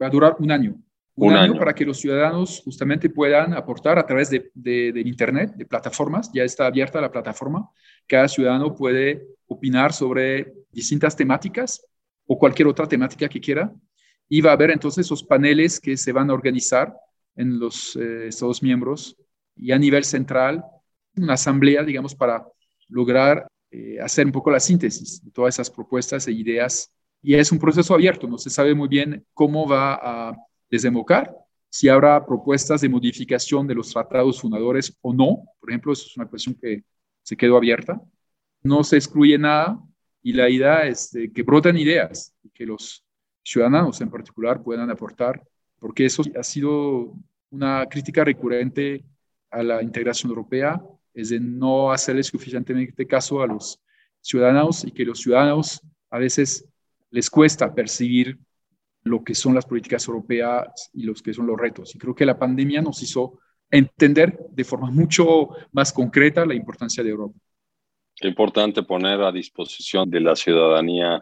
Va 0.00 0.08
a 0.08 0.10
durar 0.10 0.36
un 0.40 0.50
año. 0.50 0.74
Un, 1.14 1.34
año, 1.34 1.58
para 1.58 1.74
que 1.74 1.84
los 1.84 1.98
ciudadanos 1.98 2.62
justamente 2.64 3.10
puedan 3.10 3.52
aportar 3.52 3.98
a 3.98 4.06
través 4.06 4.30
de, 4.30 4.50
de, 4.54 5.00
Internet, 5.04 5.52
de 5.54 5.66
plataformas. 5.66 6.32
Ya 6.32 6.42
está 6.42 6.66
abierta 6.66 7.02
la 7.02 7.12
plataforma. 7.12 7.68
Cada 8.08 8.28
ciudadano 8.28 8.74
puede 8.74 9.22
opinar 9.46 9.92
sobre 9.92 10.54
distintas 10.72 11.14
temáticas 11.14 11.86
o 12.26 12.38
cualquier 12.38 12.66
otra 12.66 12.88
temática 12.88 13.28
que 13.28 13.40
quiera. 13.40 13.72
Y 14.26 14.40
va 14.40 14.50
a 14.50 14.54
haber 14.54 14.70
entonces 14.70 15.04
esos 15.04 15.22
paneles 15.22 15.78
que 15.78 15.98
se 15.98 16.12
van 16.12 16.30
a 16.30 16.34
organizar 16.34 16.96
en 17.36 17.58
los 17.58 17.96
eh, 17.96 18.28
Estados 18.28 18.62
miembros 18.62 19.16
y 19.56 19.72
a 19.72 19.78
nivel 19.78 20.04
central, 20.04 20.64
una 21.16 21.34
asamblea, 21.34 21.82
digamos, 21.82 22.14
para 22.14 22.46
lograr 22.88 23.46
eh, 23.70 23.98
hacer 24.00 24.26
un 24.26 24.32
poco 24.32 24.50
la 24.50 24.60
síntesis 24.60 25.24
de 25.24 25.30
todas 25.30 25.54
esas 25.54 25.70
propuestas 25.70 26.26
e 26.28 26.32
ideas. 26.32 26.92
Y 27.22 27.34
es 27.34 27.52
un 27.52 27.58
proceso 27.58 27.94
abierto, 27.94 28.26
no 28.26 28.38
se 28.38 28.50
sabe 28.50 28.74
muy 28.74 28.88
bien 28.88 29.24
cómo 29.32 29.68
va 29.68 29.94
a 29.94 30.36
desembocar, 30.70 31.34
si 31.68 31.88
habrá 31.88 32.24
propuestas 32.26 32.80
de 32.80 32.88
modificación 32.88 33.66
de 33.66 33.74
los 33.74 33.92
tratados 33.92 34.40
fundadores 34.40 34.98
o 35.00 35.14
no. 35.14 35.44
Por 35.58 35.70
ejemplo, 35.70 35.92
eso 35.92 36.06
es 36.06 36.16
una 36.16 36.26
cuestión 36.26 36.54
que 36.60 36.84
se 37.22 37.36
quedó 37.36 37.56
abierta. 37.56 38.00
No 38.62 38.84
se 38.84 38.96
excluye 38.96 39.38
nada 39.38 39.80
y 40.22 40.34
la 40.34 40.50
idea 40.50 40.86
es 40.86 41.16
que 41.34 41.42
broten 41.42 41.78
ideas 41.78 42.34
y 42.42 42.50
que 42.50 42.66
los 42.66 43.04
ciudadanos 43.42 44.00
en 44.00 44.10
particular 44.10 44.62
puedan 44.62 44.90
aportar 44.90 45.42
porque 45.82 46.06
eso 46.06 46.22
ha 46.38 46.44
sido 46.44 47.12
una 47.50 47.86
crítica 47.86 48.22
recurrente 48.22 49.04
a 49.50 49.64
la 49.64 49.82
integración 49.82 50.30
europea, 50.30 50.80
es 51.12 51.30
de 51.30 51.40
no 51.40 51.90
hacerle 51.90 52.22
suficientemente 52.22 53.04
caso 53.04 53.42
a 53.42 53.48
los 53.48 53.80
ciudadanos 54.20 54.84
y 54.84 54.92
que 54.92 55.04
los 55.04 55.18
ciudadanos 55.18 55.82
a 56.08 56.20
veces 56.20 56.68
les 57.10 57.28
cuesta 57.28 57.74
percibir 57.74 58.38
lo 59.02 59.24
que 59.24 59.34
son 59.34 59.56
las 59.56 59.66
políticas 59.66 60.06
europeas 60.06 60.88
y 60.94 61.02
los 61.02 61.20
que 61.20 61.34
son 61.34 61.48
los 61.48 61.58
retos. 61.58 61.92
Y 61.96 61.98
creo 61.98 62.14
que 62.14 62.26
la 62.26 62.38
pandemia 62.38 62.80
nos 62.80 63.02
hizo 63.02 63.40
entender 63.68 64.38
de 64.52 64.62
forma 64.62 64.88
mucho 64.88 65.48
más 65.72 65.92
concreta 65.92 66.46
la 66.46 66.54
importancia 66.54 67.02
de 67.02 67.10
Europa. 67.10 67.36
Qué 68.14 68.28
importante 68.28 68.84
poner 68.84 69.20
a 69.20 69.32
disposición 69.32 70.08
de 70.08 70.20
la 70.20 70.36
ciudadanía 70.36 71.20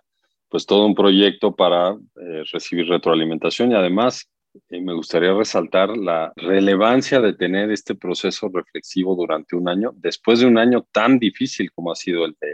pues 0.50 0.66
todo 0.66 0.84
un 0.84 0.94
proyecto 0.94 1.56
para 1.56 1.92
eh, 1.92 2.42
recibir 2.52 2.88
retroalimentación 2.88 3.72
y 3.72 3.74
además 3.74 4.28
me 4.70 4.94
gustaría 4.94 5.32
resaltar 5.32 5.96
la 5.96 6.32
relevancia 6.36 7.20
de 7.20 7.34
tener 7.34 7.70
este 7.70 7.94
proceso 7.94 8.50
reflexivo 8.52 9.14
durante 9.14 9.56
un 9.56 9.68
año, 9.68 9.92
después 9.96 10.40
de 10.40 10.46
un 10.46 10.58
año 10.58 10.86
tan 10.92 11.18
difícil 11.18 11.70
como 11.72 11.92
ha 11.92 11.94
sido 11.94 12.24
el 12.24 12.36
de, 12.40 12.52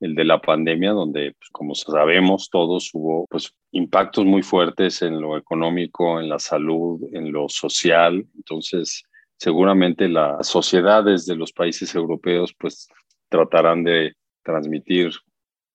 el 0.00 0.14
de 0.14 0.24
la 0.24 0.40
pandemia, 0.40 0.92
donde, 0.92 1.32
pues, 1.32 1.50
como 1.50 1.74
sabemos 1.74 2.50
todos, 2.50 2.90
hubo 2.92 3.26
pues, 3.28 3.54
impactos 3.72 4.24
muy 4.24 4.42
fuertes 4.42 5.02
en 5.02 5.20
lo 5.20 5.36
económico, 5.36 6.20
en 6.20 6.28
la 6.28 6.38
salud, 6.38 7.00
en 7.12 7.32
lo 7.32 7.48
social. 7.48 8.26
Entonces, 8.34 9.04
seguramente 9.36 10.08
las 10.08 10.46
sociedades 10.46 11.26
de 11.26 11.36
los 11.36 11.52
países 11.52 11.94
europeos 11.94 12.54
pues 12.58 12.88
tratarán 13.28 13.84
de 13.84 14.14
transmitir 14.42 15.10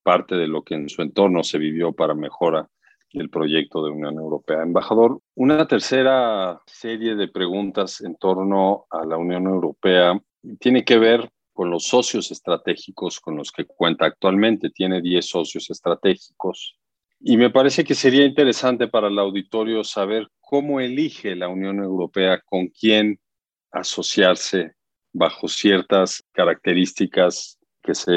parte 0.04 0.36
de 0.36 0.48
lo 0.48 0.64
que 0.64 0.76
en 0.76 0.90
su 0.90 1.02
entorno 1.02 1.44
se 1.44 1.58
vivió 1.58 1.92
para 1.92 2.16
mejora 2.16 2.68
del 3.14 3.30
proyecto 3.30 3.84
de 3.84 3.92
Unión 3.92 4.16
Europea. 4.16 4.62
Embajador, 4.62 5.22
una 5.36 5.68
tercera 5.68 6.62
serie 6.66 7.16
de 7.16 7.28
preguntas 7.28 8.02
en 8.02 8.16
torno 8.16 8.86
a 8.90 9.06
la 9.06 9.18
Unión 9.18 9.48
Europea 9.48 10.20
tiene 10.60 10.84
que 10.84 10.98
ver 10.98 11.30
con 11.54 11.70
los 11.70 11.88
socios 11.88 12.32
estratégicos 12.32 13.20
con 13.20 13.36
los 13.36 13.52
que 13.52 13.66
cuenta 13.66 14.06
actualmente. 14.06 14.70
Tiene 14.70 15.02
10 15.02 15.28
socios 15.28 15.70
estratégicos. 15.70 16.78
Y 17.20 17.36
me 17.36 17.50
parece 17.50 17.84
que 17.84 17.96
sería 17.96 18.24
interesante 18.24 18.88
para 18.88 19.08
el 19.08 19.20
auditorio 19.20 19.84
saber 19.84 20.28
cómo 20.40 20.80
elige 20.80 21.36
la 21.36 21.50
Unión 21.50 21.84
Europea 21.84 22.42
con 22.46 22.68
quién 22.68 23.20
asociarse 23.72 24.74
bajo 25.12 25.48
ciertas 25.48 26.24
características 26.32 27.60
que 27.82 27.96
se 27.96 28.14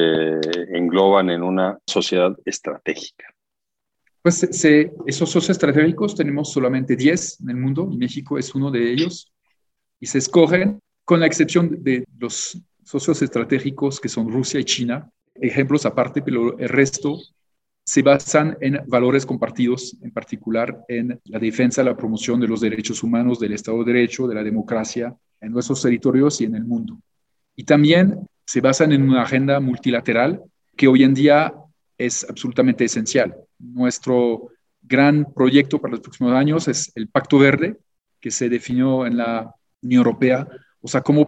engloban 0.76 1.30
en 1.30 1.42
una 1.42 1.78
sociedad 1.86 2.36
estratégica? 2.44 3.26
Pues 4.22 4.44
esos 4.44 5.30
socios 5.30 5.50
estratégicos 5.50 6.14
tenemos 6.14 6.52
solamente 6.52 6.94
10 6.94 7.40
en 7.40 7.50
el 7.50 7.56
mundo 7.56 7.88
y 7.90 7.96
México 7.96 8.38
es 8.38 8.54
uno 8.54 8.70
de 8.70 8.92
ellos 8.92 9.32
y 9.98 10.06
se 10.06 10.18
escogen 10.18 10.78
con 11.04 11.18
la 11.18 11.26
excepción 11.26 11.82
de 11.82 12.04
los 12.18 12.56
socios 12.84 13.20
estratégicos 13.20 14.00
que 14.00 14.08
son 14.08 14.30
Rusia 14.30 14.60
y 14.60 14.64
China, 14.64 15.10
ejemplos 15.34 15.86
aparte, 15.86 16.22
pero 16.22 16.56
el 16.56 16.68
resto 16.68 17.18
se 17.84 18.02
basan 18.02 18.56
en 18.60 18.80
valores 18.86 19.26
compartidos, 19.26 19.96
en 20.00 20.12
particular 20.12 20.84
en 20.86 21.20
la 21.24 21.40
defensa, 21.40 21.82
la 21.82 21.96
promoción 21.96 22.38
de 22.38 22.46
los 22.46 22.60
derechos 22.60 23.02
humanos, 23.02 23.40
del 23.40 23.54
Estado 23.54 23.82
de 23.82 23.92
Derecho, 23.92 24.28
de 24.28 24.36
la 24.36 24.44
democracia 24.44 25.16
en 25.40 25.50
nuestros 25.50 25.82
territorios 25.82 26.40
y 26.40 26.44
en 26.44 26.54
el 26.54 26.64
mundo. 26.64 26.96
Y 27.56 27.64
también 27.64 28.20
se 28.46 28.60
basan 28.60 28.92
en 28.92 29.02
una 29.02 29.22
agenda 29.22 29.58
multilateral 29.58 30.42
que 30.76 30.86
hoy 30.86 31.02
en 31.02 31.14
día 31.14 31.52
es 31.98 32.24
absolutamente 32.28 32.84
esencial. 32.84 33.34
Nuestro 33.58 34.48
gran 34.80 35.32
proyecto 35.32 35.80
para 35.80 35.92
los 35.92 36.00
próximos 36.00 36.32
años 36.32 36.68
es 36.68 36.92
el 36.94 37.08
Pacto 37.08 37.38
Verde, 37.38 37.76
que 38.20 38.30
se 38.30 38.48
definió 38.48 39.06
en 39.06 39.16
la 39.16 39.54
Unión 39.82 39.98
Europea, 39.98 40.48
o 40.80 40.88
sea, 40.88 41.00
cómo 41.00 41.26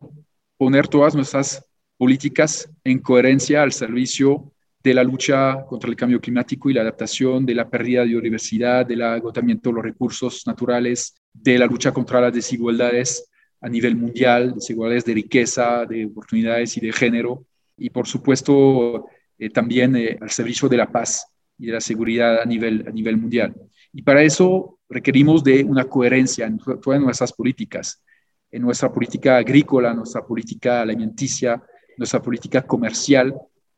poner 0.57 0.88
todas 0.88 1.14
nuestras 1.14 1.64
políticas 1.96 2.70
en 2.83 2.98
coherencia 2.98 3.62
al 3.62 3.72
servicio 3.72 4.53
de 4.83 4.94
la 4.94 5.03
lucha 5.03 5.64
contra 5.66 5.88
el 5.88 5.96
cambio 5.96 6.20
climático 6.20 6.68
y 6.68 6.74
la 6.74 6.83
adaptación, 6.83 7.46
de 7.46 7.55
la 7.55 7.68
pérdida 7.68 8.03
de 8.03 8.09
biodiversidad, 8.09 8.85
del 8.85 9.03
agotamiento 9.03 9.70
de 9.70 9.77
los 9.77 9.85
recursos 9.85 10.46
naturales, 10.46 11.14
de 11.33 11.59
la 11.59 11.66
lucha 11.66 11.92
contra 11.92 12.20
las 12.20 12.35
desigualdades 12.35 13.29
a 13.61 13.68
nivel 13.68 13.96
mundial, 13.96 14.55
desigualdades 14.55 15.07
de 15.07 15.14
riqueza, 15.14 15.87
de 15.87 16.05
oportunidades 16.05 16.77
y 16.77 16.81
de 16.81 16.92
género, 16.92 17.46
y 17.79 17.88
por 17.88 18.07
supuesto 18.07 19.07
eh, 19.38 19.51
también 19.51 19.97
eh, 19.97 20.18
al 20.20 20.31
servicio 20.31 20.68
de 20.68 20.77
la 20.77 20.90
paz 20.90 21.27
y 21.59 21.66
de 21.66 21.73
la 21.73 21.81
seguridad 21.81 22.40
a 22.40 22.44
nivel, 22.44 22.85
a 22.87 22.90
nivel 22.90 23.16
mundial. 23.16 23.55
Y 23.92 24.03
para 24.03 24.23
eso 24.23 24.79
requerimos 24.88 25.42
de 25.44 25.64
una 25.64 25.85
coherencia 25.85 26.47
en 26.47 26.59
todas 26.59 27.01
nuestras 27.01 27.33
políticas, 27.33 28.03
en 28.51 28.62
nuestra 28.62 28.92
política 28.92 29.37
agrícola, 29.37 29.94
nuestra 29.94 30.25
política 30.25 30.83
alimenticia, 30.83 31.62
nuestra 31.97 32.20
política 32.20 32.62
comercial, 32.62 33.35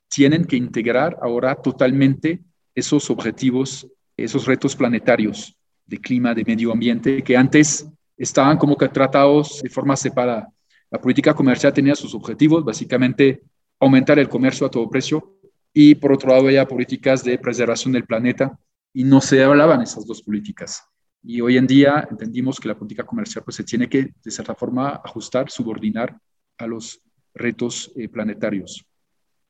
tienen 0.09 0.45
que 0.45 0.57
integrar 0.57 1.19
ahora 1.21 1.55
totalmente 1.55 2.43
esos 2.75 3.11
objetivos, 3.11 3.87
esos 4.17 4.47
retos 4.47 4.77
planetarios 4.77 5.57
de 5.85 5.99
clima, 5.99 6.35
de 6.35 6.45
medio 6.45 6.73
ambiente, 6.73 7.23
que 7.23 7.37
antes 7.37 7.87
estaban 8.17 8.57
como 8.59 8.77
que 8.77 8.89
tratados 8.89 9.63
de 9.63 9.69
forma 9.69 9.97
separada. 9.97 10.51
La 10.91 11.01
política 11.01 11.35
comercial 11.35 11.73
tenía 11.73 11.95
sus 11.95 12.15
objetivos, 12.15 12.65
básicamente 12.65 13.43
aumentar 13.79 14.19
el 14.19 14.29
comercio 14.29 14.67
a 14.67 14.71
todo 14.71 14.89
precio, 14.89 15.36
y 15.79 15.95
por 15.95 16.11
otro 16.11 16.31
lado 16.31 16.47
había 16.47 16.67
políticas 16.67 17.23
de 17.23 17.37
preservación 17.37 17.93
del 17.93 18.07
planeta, 18.07 18.59
y 18.95 19.05
no 19.05 19.21
se 19.21 19.45
hablaban 19.45 19.83
esas 19.83 20.07
dos 20.07 20.23
políticas. 20.23 20.83
Y 21.23 21.43
hoy 21.43 21.59
en 21.59 21.67
día 21.67 22.09
entendimos 22.11 22.59
que 22.59 22.69
la 22.69 22.79
política 22.79 23.05
comercial 23.05 23.45
pues, 23.45 23.57
se 23.57 23.65
tiene 23.65 23.87
que, 23.87 24.15
de 24.25 24.31
cierta 24.31 24.55
forma, 24.55 25.03
ajustar, 25.05 25.51
subordinar 25.51 26.19
a 26.57 26.67
los 26.67 27.03
retos 27.35 27.93
eh, 27.95 28.09
planetarios. 28.09 28.87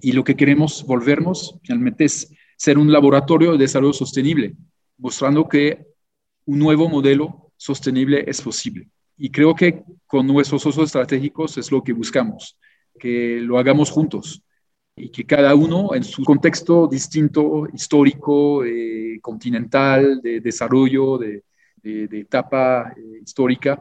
Y 0.00 0.10
lo 0.10 0.24
que 0.24 0.34
queremos 0.34 0.84
volvernos 0.84 1.60
finalmente 1.62 2.06
es 2.06 2.28
ser 2.56 2.76
un 2.76 2.90
laboratorio 2.90 3.52
de 3.52 3.58
desarrollo 3.58 3.92
sostenible, 3.92 4.56
mostrando 4.98 5.48
que 5.48 5.86
un 6.44 6.58
nuevo 6.58 6.88
modelo 6.88 7.52
sostenible 7.56 8.24
es 8.26 8.42
posible. 8.42 8.88
Y 9.16 9.30
creo 9.30 9.54
que 9.54 9.84
con 10.06 10.26
nuestros 10.26 10.62
socios 10.62 10.86
estratégicos 10.86 11.56
es 11.56 11.70
lo 11.70 11.84
que 11.84 11.92
buscamos, 11.92 12.58
que 12.98 13.38
lo 13.40 13.60
hagamos 13.60 13.92
juntos 13.92 14.42
y 14.96 15.10
que 15.10 15.24
cada 15.24 15.54
uno 15.54 15.94
en 15.94 16.02
su 16.02 16.24
contexto 16.24 16.88
distinto, 16.88 17.68
histórico, 17.72 18.64
eh, 18.64 19.18
continental, 19.20 20.22
de 20.22 20.40
desarrollo, 20.40 21.18
de, 21.18 21.42
etapa 21.84 22.94
eh, 22.96 23.20
histórica, 23.22 23.80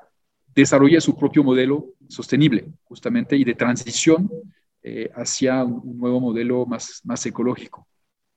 desarrolle 0.53 1.01
su 1.01 1.17
propio 1.17 1.43
modelo 1.43 1.93
sostenible, 2.07 2.67
justamente, 2.83 3.35
y 3.35 3.43
de 3.43 3.55
transición 3.55 4.29
eh, 4.83 5.09
hacia 5.15 5.63
un, 5.63 5.81
un, 5.83 5.97
nuevo 5.97 6.19
modelo 6.19 6.65
más, 6.67 7.01
más 7.03 7.25
ecológico. 7.25 7.87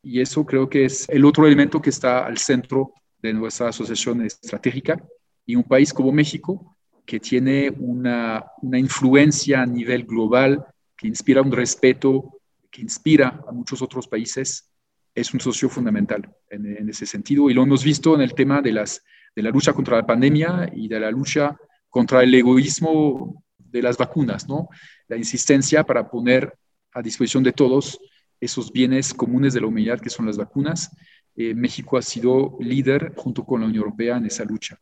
Y 0.03 0.21
eso 0.21 0.47
creo 0.47 0.71
que 0.71 0.87
es 0.87 1.07
el 1.11 1.25
otro 1.27 1.47
elemento 1.47 1.83
que 1.83 1.91
está 1.91 2.25
al 2.25 2.39
centro 2.39 2.95
de 3.21 3.35
nuestra 3.35 3.69
asociación 3.69 4.23
estratégica 4.23 5.05
y 5.45 5.57
un 5.57 5.65
país 5.65 5.93
como 5.93 6.13
México, 6.13 6.77
que 7.05 7.21
tiene 7.21 7.71
una, 7.71 8.45
una 8.63 8.79
influencia 8.79 9.63
a 9.63 9.67
nivel 9.67 10.05
global, 10.05 10.65
que 10.97 11.09
inspira 11.09 11.43
un 11.43 11.53
respeto, 11.53 12.38
inspira 12.81 13.43
a 13.47 13.53
muchos 13.53 13.83
otros 13.83 14.09
países, 14.09 14.71
es 15.15 15.35
un 15.35 15.41
socio 15.41 15.69
fundamental 15.69 16.31
en, 16.51 16.77
en, 16.77 16.89
ese 16.89 17.07
sentido. 17.07 17.51
Y 17.51 17.55
lo 17.55 17.63
hemos 17.63 17.83
visto 17.83 18.15
en 18.15 18.21
el 18.21 18.35
tema 18.35 18.63
de, 18.63 18.73
las, 18.73 19.03
de 19.35 19.43
la 19.43 19.51
lucha 19.51 19.73
contra 19.73 19.97
la 19.97 20.07
pandemia 20.07 20.71
y 20.75 20.89
de 20.89 21.01
la 21.01 21.11
lucha 21.11 21.57
contra 21.89 22.23
el 22.23 22.35
egoísmo 22.35 23.45
de 23.59 23.83
las 23.83 23.97
vacunas, 23.97 24.49
¿no? 24.49 24.69
La 25.09 25.17
insistencia 25.17 25.85
para 25.85 26.09
poner 26.09 26.53
a 26.93 27.03
disposición 27.03 27.43
de 27.43 27.53
todos 27.53 27.99
esos 28.41 28.73
bienes 28.73 29.13
comunes 29.13 29.55
de 29.55 29.61
la 29.61 29.67
humanidad 29.67 30.01
que 30.01 30.11
son 30.11 30.27
las 30.27 30.37
vacunas. 30.37 30.91
Eh, 31.37 31.55
México 31.55 31.97
ha 31.97 32.03
sido 32.03 32.57
líder 32.61 33.15
junto 33.17 33.45
con 33.45 33.61
la 33.61 33.67
Unión 33.67 33.85
Europea 33.85 34.17
en 34.17 34.27
esa 34.27 34.45
lucha. 34.45 34.79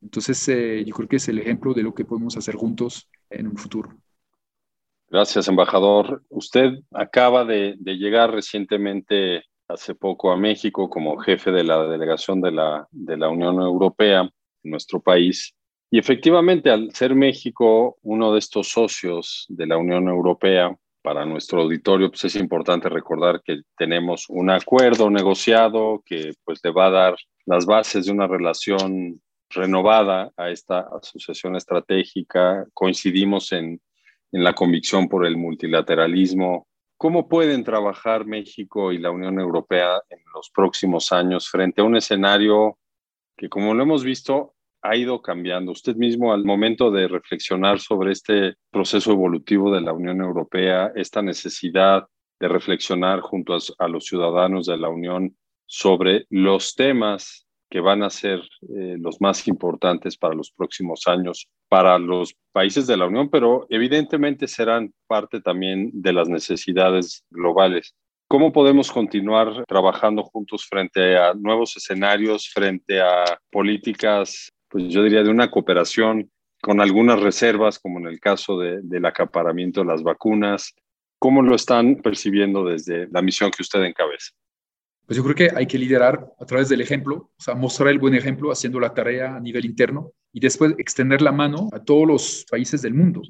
Entonces, 0.00 0.48
eh, 0.48 0.84
yo 0.84 0.94
creo 0.94 1.08
que 1.08 1.16
es 1.16 1.28
el 1.28 1.38
ejemplo 1.38 1.74
de 1.74 1.82
lo 1.82 1.94
que 1.94 2.04
podemos 2.04 2.36
hacer 2.36 2.54
juntos 2.54 3.10
en 3.28 3.46
un 3.46 3.56
futuro. 3.56 3.96
Gracias, 5.10 5.48
embajador. 5.48 6.22
Usted 6.28 6.74
acaba 6.92 7.44
de, 7.44 7.76
llegar 7.84 8.30
recientemente, 8.30 9.42
hace 9.66 9.96
poco, 9.96 10.30
a 10.30 10.36
México 10.36 10.88
como 10.88 11.18
jefe 11.18 11.50
de 11.50 11.64
la 11.64 11.84
delegación 11.88 12.40
de 12.40 12.52
la, 12.52 12.86
de 12.92 13.16
la 13.16 13.28
Unión 13.28 13.60
Europea 13.60 14.20
en 14.20 14.70
nuestro 14.70 15.00
país. 15.00 15.52
Y 15.90 15.98
efectivamente, 15.98 16.70
al 16.70 16.92
ser 16.92 17.16
México 17.16 17.98
uno 18.02 18.32
de 18.32 18.38
estos 18.38 18.68
socios 18.68 19.46
de 19.48 19.66
la 19.66 19.78
Unión 19.78 20.08
Europea, 20.08 20.76
para 21.02 21.24
nuestro 21.24 21.62
auditorio, 21.62 22.10
pues 22.10 22.24
es 22.24 22.36
importante 22.36 22.88
recordar 22.88 23.42
que 23.42 23.62
tenemos 23.76 24.26
un 24.28 24.50
acuerdo 24.50 25.10
negociado 25.10 26.02
que 26.04 26.34
pues 26.44 26.60
le 26.62 26.70
va 26.70 26.86
a 26.86 26.90
dar 26.90 27.16
las 27.46 27.66
bases 27.66 28.06
de 28.06 28.12
una 28.12 28.26
relación 28.26 29.20
renovada 29.48 30.30
a 30.36 30.50
esta 30.50 30.80
asociación 30.80 31.56
estratégica, 31.56 32.66
coincidimos 32.74 33.50
en, 33.52 33.80
en 34.32 34.44
la 34.44 34.54
convicción 34.54 35.08
por 35.08 35.26
el 35.26 35.36
multilateralismo. 35.36 36.66
¿Cómo 36.96 37.28
pueden 37.28 37.64
trabajar 37.64 38.26
México 38.26 38.92
y 38.92 38.98
la 38.98 39.10
Unión 39.10 39.38
Europea 39.40 40.00
en 40.10 40.20
los 40.34 40.50
próximos 40.50 41.12
años 41.12 41.48
frente 41.48 41.80
a 41.80 41.84
un 41.84 41.96
escenario 41.96 42.78
que, 43.36 43.48
como 43.48 43.74
lo 43.74 43.82
hemos 43.82 44.04
visto, 44.04 44.54
ha 44.82 44.96
ido 44.96 45.22
cambiando? 45.22 45.72
Usted 45.72 45.96
mismo, 45.96 46.32
al 46.32 46.44
momento 46.44 46.90
de 46.90 47.08
reflexionar 47.08 47.80
sobre 47.80 48.12
este 48.12 48.54
proceso 48.70 49.12
evolutivo 49.12 49.72
de 49.72 49.80
la 49.80 49.92
Unión 49.92 50.20
Europea, 50.20 50.92
esta 50.94 51.22
necesidad 51.22 52.06
de 52.38 52.48
reflexionar 52.48 53.20
junto 53.20 53.54
a, 53.54 53.58
a 53.78 53.88
los 53.88 54.04
ciudadanos 54.04 54.66
de 54.66 54.76
la 54.76 54.88
Unión 54.88 55.36
sobre 55.66 56.26
los 56.28 56.74
temas 56.74 57.46
que 57.70 57.80
van 57.80 58.02
a 58.02 58.10
ser 58.10 58.40
eh, 58.40 58.96
los 58.98 59.20
más 59.20 59.46
importantes 59.46 60.16
para 60.16 60.34
los 60.34 60.50
próximos 60.50 61.06
años 61.06 61.48
para 61.68 61.98
los 61.98 62.34
países 62.52 62.88
de 62.88 62.96
la 62.96 63.06
Unión, 63.06 63.30
pero 63.30 63.66
evidentemente 63.70 64.48
serán 64.48 64.92
parte 65.06 65.40
también 65.40 65.90
de 65.92 66.12
las 66.12 66.28
necesidades 66.28 67.24
globales. 67.30 67.94
¿Cómo 68.26 68.52
podemos 68.52 68.90
continuar 68.90 69.64
trabajando 69.66 70.24
juntos 70.24 70.66
frente 70.68 71.16
a 71.16 71.34
nuevos 71.34 71.76
escenarios, 71.76 72.48
frente 72.48 73.00
a 73.00 73.24
políticas, 73.50 74.52
pues 74.68 74.88
yo 74.88 75.02
diría, 75.02 75.22
de 75.22 75.30
una 75.30 75.50
cooperación 75.50 76.30
con 76.60 76.80
algunas 76.80 77.20
reservas, 77.20 77.78
como 77.78 77.98
en 77.98 78.06
el 78.06 78.20
caso 78.20 78.58
del 78.58 79.04
acaparamiento 79.04 79.80
de 79.80 79.86
las 79.86 80.02
vacunas? 80.02 80.74
¿Cómo 81.18 81.42
lo 81.42 81.54
están 81.54 81.96
percibiendo 81.96 82.64
desde 82.64 83.08
la 83.10 83.22
misión 83.22 83.50
que 83.50 83.62
usted 83.62 83.82
encabeza? 83.82 84.30
Pues 85.10 85.16
yo 85.16 85.24
creo 85.24 85.34
que 85.34 85.50
hay 85.56 85.66
que 85.66 85.76
liderar 85.76 86.32
a 86.38 86.46
través 86.46 86.68
del 86.68 86.82
ejemplo, 86.82 87.32
o 87.36 87.42
sea, 87.42 87.56
mostrar 87.56 87.88
el 87.88 87.98
buen 87.98 88.14
ejemplo 88.14 88.52
haciendo 88.52 88.78
la 88.78 88.94
tarea 88.94 89.34
a 89.34 89.40
nivel 89.40 89.64
interno 89.64 90.12
y 90.32 90.38
después 90.38 90.72
extender 90.78 91.20
la 91.20 91.32
mano 91.32 91.68
a 91.72 91.82
todos 91.82 92.06
los 92.06 92.46
países 92.48 92.80
del 92.80 92.94
mundo, 92.94 93.20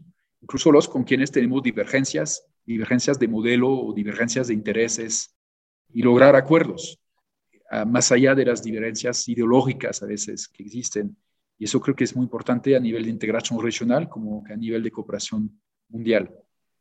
incluso 0.43 0.71
los 0.71 0.87
con 0.87 1.05
quienes 1.05 1.33
tenemos 1.33 1.63
divergencias 1.63 2.45
divergencias 2.67 3.19
de 3.19 3.29
modelo 3.29 3.71
o 3.71 3.95
divergencias 3.95 4.49
de 4.49 4.53
intereses 4.53 5.35
y 5.91 6.03
lograr 6.03 6.37
acuerdos, 6.37 7.01
ah, 7.71 7.87
más 7.87 8.13
allá 8.13 8.35
de 8.35 8.45
las 8.45 8.63
diferencias 8.63 9.27
ideológicas 9.27 10.03
a 10.03 10.07
veces 10.07 10.49
que 10.49 10.65
existen. 10.65 11.17
Y 11.57 11.65
eso 11.65 11.81
creo 11.81 11.97
que 11.97 12.05
es 12.05 12.15
muy 12.15 12.25
importante 12.25 12.77
a 12.77 12.81
nivel 12.81 13.05
de 13.05 13.11
integración 13.11 13.59
regional 13.59 14.07
como 14.07 14.45
a 14.51 14.55
nivel 14.55 14.83
de 14.83 14.91
cooperación 14.91 15.59
mundial. 15.89 16.31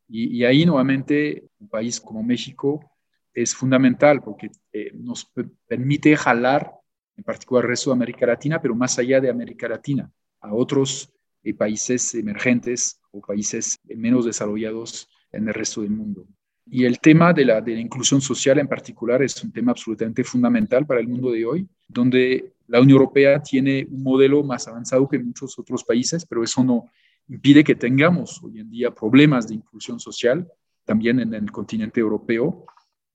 Y, 0.09 0.43
ahí 0.43 0.65
nuevamente 0.65 1.45
un 1.57 1.69
país 1.69 2.01
como 2.01 2.21
México 2.21 2.98
es 3.33 3.55
fundamental 3.55 4.21
porque 4.21 4.49
eh, 4.73 4.91
nos 4.93 5.31
permite 5.67 6.15
jalar, 6.15 6.71
en 7.15 7.23
particular 7.23 7.63
el 7.65 7.71
resto 7.71 7.89
de 7.89 7.95
América 7.95 8.25
Latina, 8.25 8.61
pero 8.61 8.75
más 8.75 8.97
allá 8.99 9.19
de 9.19 9.29
América 9.29 9.67
Latina, 9.67 10.11
a 10.41 10.53
otros 10.53 11.13
eh, 11.43 11.53
países 11.53 12.13
emergentes 12.15 12.99
o 13.11 13.21
países 13.21 13.77
menos 13.83 14.25
desarrollados 14.25 15.09
en 15.31 15.47
el 15.47 15.53
resto 15.53 15.81
del 15.81 15.91
mundo. 15.91 16.27
Y 16.71 16.85
el 16.85 16.99
tema 16.99 17.33
de 17.33 17.45
la, 17.45 17.61
de 17.61 17.73
la 17.73 17.79
inclusión 17.79 18.21
social 18.21 18.59
en 18.59 18.67
particular 18.67 19.23
es 19.23 19.43
un 19.43 19.51
tema 19.51 19.71
absolutamente 19.71 20.23
fundamental 20.23 20.85
para 20.85 20.99
el 20.99 21.07
mundo 21.07 21.31
de 21.31 21.45
hoy, 21.45 21.67
donde 21.87 22.53
la 22.67 22.79
Unión 22.79 22.99
Europea 22.99 23.41
tiene 23.41 23.87
un 23.89 24.03
modelo 24.03 24.43
más 24.43 24.67
avanzado 24.67 25.07
que 25.09 25.17
muchos 25.17 25.57
otros 25.57 25.83
países, 25.83 26.25
pero 26.25 26.43
eso 26.43 26.63
no 26.63 26.85
impide 27.27 27.63
que 27.63 27.75
tengamos 27.75 28.41
hoy 28.43 28.59
en 28.59 28.69
día 28.69 28.93
problemas 28.93 29.47
de 29.47 29.55
inclusión 29.55 29.99
social 29.99 30.47
también 30.85 31.19
en 31.19 31.33
el 31.33 31.51
continente 31.51 31.99
europeo. 31.99 32.65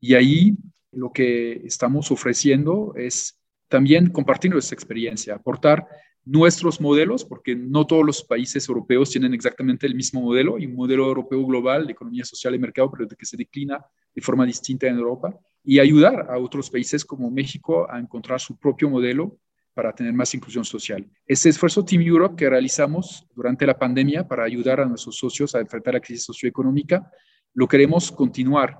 Y 0.06 0.12
ahí 0.12 0.54
lo 0.92 1.12
que 1.12 1.62
estamos 1.64 2.10
ofreciendo 2.10 2.92
es 2.94 3.40
también 3.68 4.10
compartir 4.10 4.50
nuestra 4.50 4.74
experiencia, 4.74 5.34
aportar 5.34 5.88
nuestros 6.26 6.78
modelos, 6.78 7.24
porque 7.24 7.56
no 7.56 7.86
todos 7.86 8.04
los 8.04 8.22
países 8.22 8.68
europeos 8.68 9.08
tienen 9.08 9.32
exactamente 9.32 9.86
el 9.86 9.94
mismo 9.94 10.20
modelo, 10.20 10.58
y 10.58 10.66
un 10.66 10.74
modelo 10.76 11.06
europeo 11.06 11.42
global 11.46 11.86
de 11.86 11.92
economía 11.92 12.22
social 12.26 12.54
y 12.54 12.58
mercado, 12.58 12.90
pero 12.90 13.08
que 13.08 13.24
se 13.24 13.38
declina 13.38 13.82
de 14.14 14.20
forma 14.20 14.44
distinta 14.44 14.86
en 14.86 14.98
Europa, 14.98 15.40
y 15.64 15.78
ayudar 15.78 16.26
a 16.28 16.36
otros 16.36 16.68
países 16.68 17.02
como 17.02 17.30
México 17.30 17.90
a 17.90 17.98
encontrar 17.98 18.40
su 18.40 18.58
propio 18.58 18.90
modelo 18.90 19.38
para 19.72 19.94
tener 19.94 20.12
más 20.12 20.34
inclusión 20.34 20.66
social. 20.66 21.08
Ese 21.26 21.48
esfuerzo 21.48 21.82
Team 21.82 22.02
Europe 22.02 22.36
que 22.36 22.50
realizamos 22.50 23.26
durante 23.34 23.64
la 23.64 23.78
pandemia 23.78 24.28
para 24.28 24.44
ayudar 24.44 24.80
a 24.80 24.84
nuestros 24.84 25.16
socios 25.16 25.54
a 25.54 25.60
enfrentar 25.60 25.94
la 25.94 26.00
crisis 26.00 26.24
socioeconómica, 26.24 27.10
lo 27.54 27.66
queremos 27.66 28.12
continuar 28.12 28.76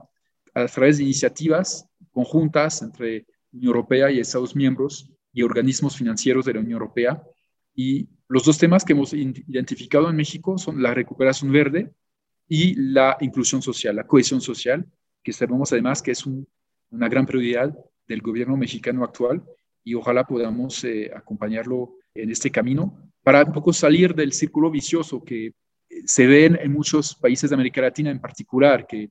a 0.54 0.66
través 0.66 0.98
de 0.98 1.04
iniciativas 1.04 1.88
conjuntas 2.12 2.82
entre 2.82 3.26
Unión 3.52 3.68
Europea 3.68 4.10
y 4.10 4.20
Estados 4.20 4.54
miembros 4.54 5.10
y 5.32 5.42
organismos 5.42 5.96
financieros 5.96 6.44
de 6.44 6.54
la 6.54 6.60
Unión 6.60 6.74
Europea. 6.74 7.22
Y 7.74 8.08
los 8.28 8.44
dos 8.44 8.56
temas 8.58 8.84
que 8.84 8.92
hemos 8.92 9.12
identificado 9.12 10.08
en 10.08 10.16
México 10.16 10.56
son 10.58 10.82
la 10.82 10.94
recuperación 10.94 11.50
verde 11.50 11.92
y 12.48 12.74
la 12.74 13.16
inclusión 13.20 13.62
social, 13.62 13.96
la 13.96 14.06
cohesión 14.06 14.40
social, 14.40 14.86
que 15.22 15.32
sabemos 15.32 15.72
además 15.72 16.02
que 16.02 16.12
es 16.12 16.24
una 16.26 17.08
gran 17.08 17.26
prioridad 17.26 17.74
del 18.06 18.20
gobierno 18.20 18.56
mexicano 18.56 19.02
actual 19.02 19.42
y 19.82 19.94
ojalá 19.94 20.24
podamos 20.24 20.82
eh, 20.84 21.10
acompañarlo 21.14 21.96
en 22.14 22.30
este 22.30 22.50
camino 22.50 23.10
para 23.22 23.42
un 23.42 23.52
poco 23.52 23.72
salir 23.72 24.14
del 24.14 24.32
círculo 24.32 24.70
vicioso 24.70 25.24
que 25.24 25.46
eh, 25.46 25.52
se 26.04 26.26
ve 26.26 26.46
en, 26.46 26.72
muchos 26.72 27.14
países 27.14 27.50
de 27.50 27.54
América 27.54 27.80
Latina 27.80 28.10
en 28.10 28.20
particular, 28.20 28.86
que 28.86 29.10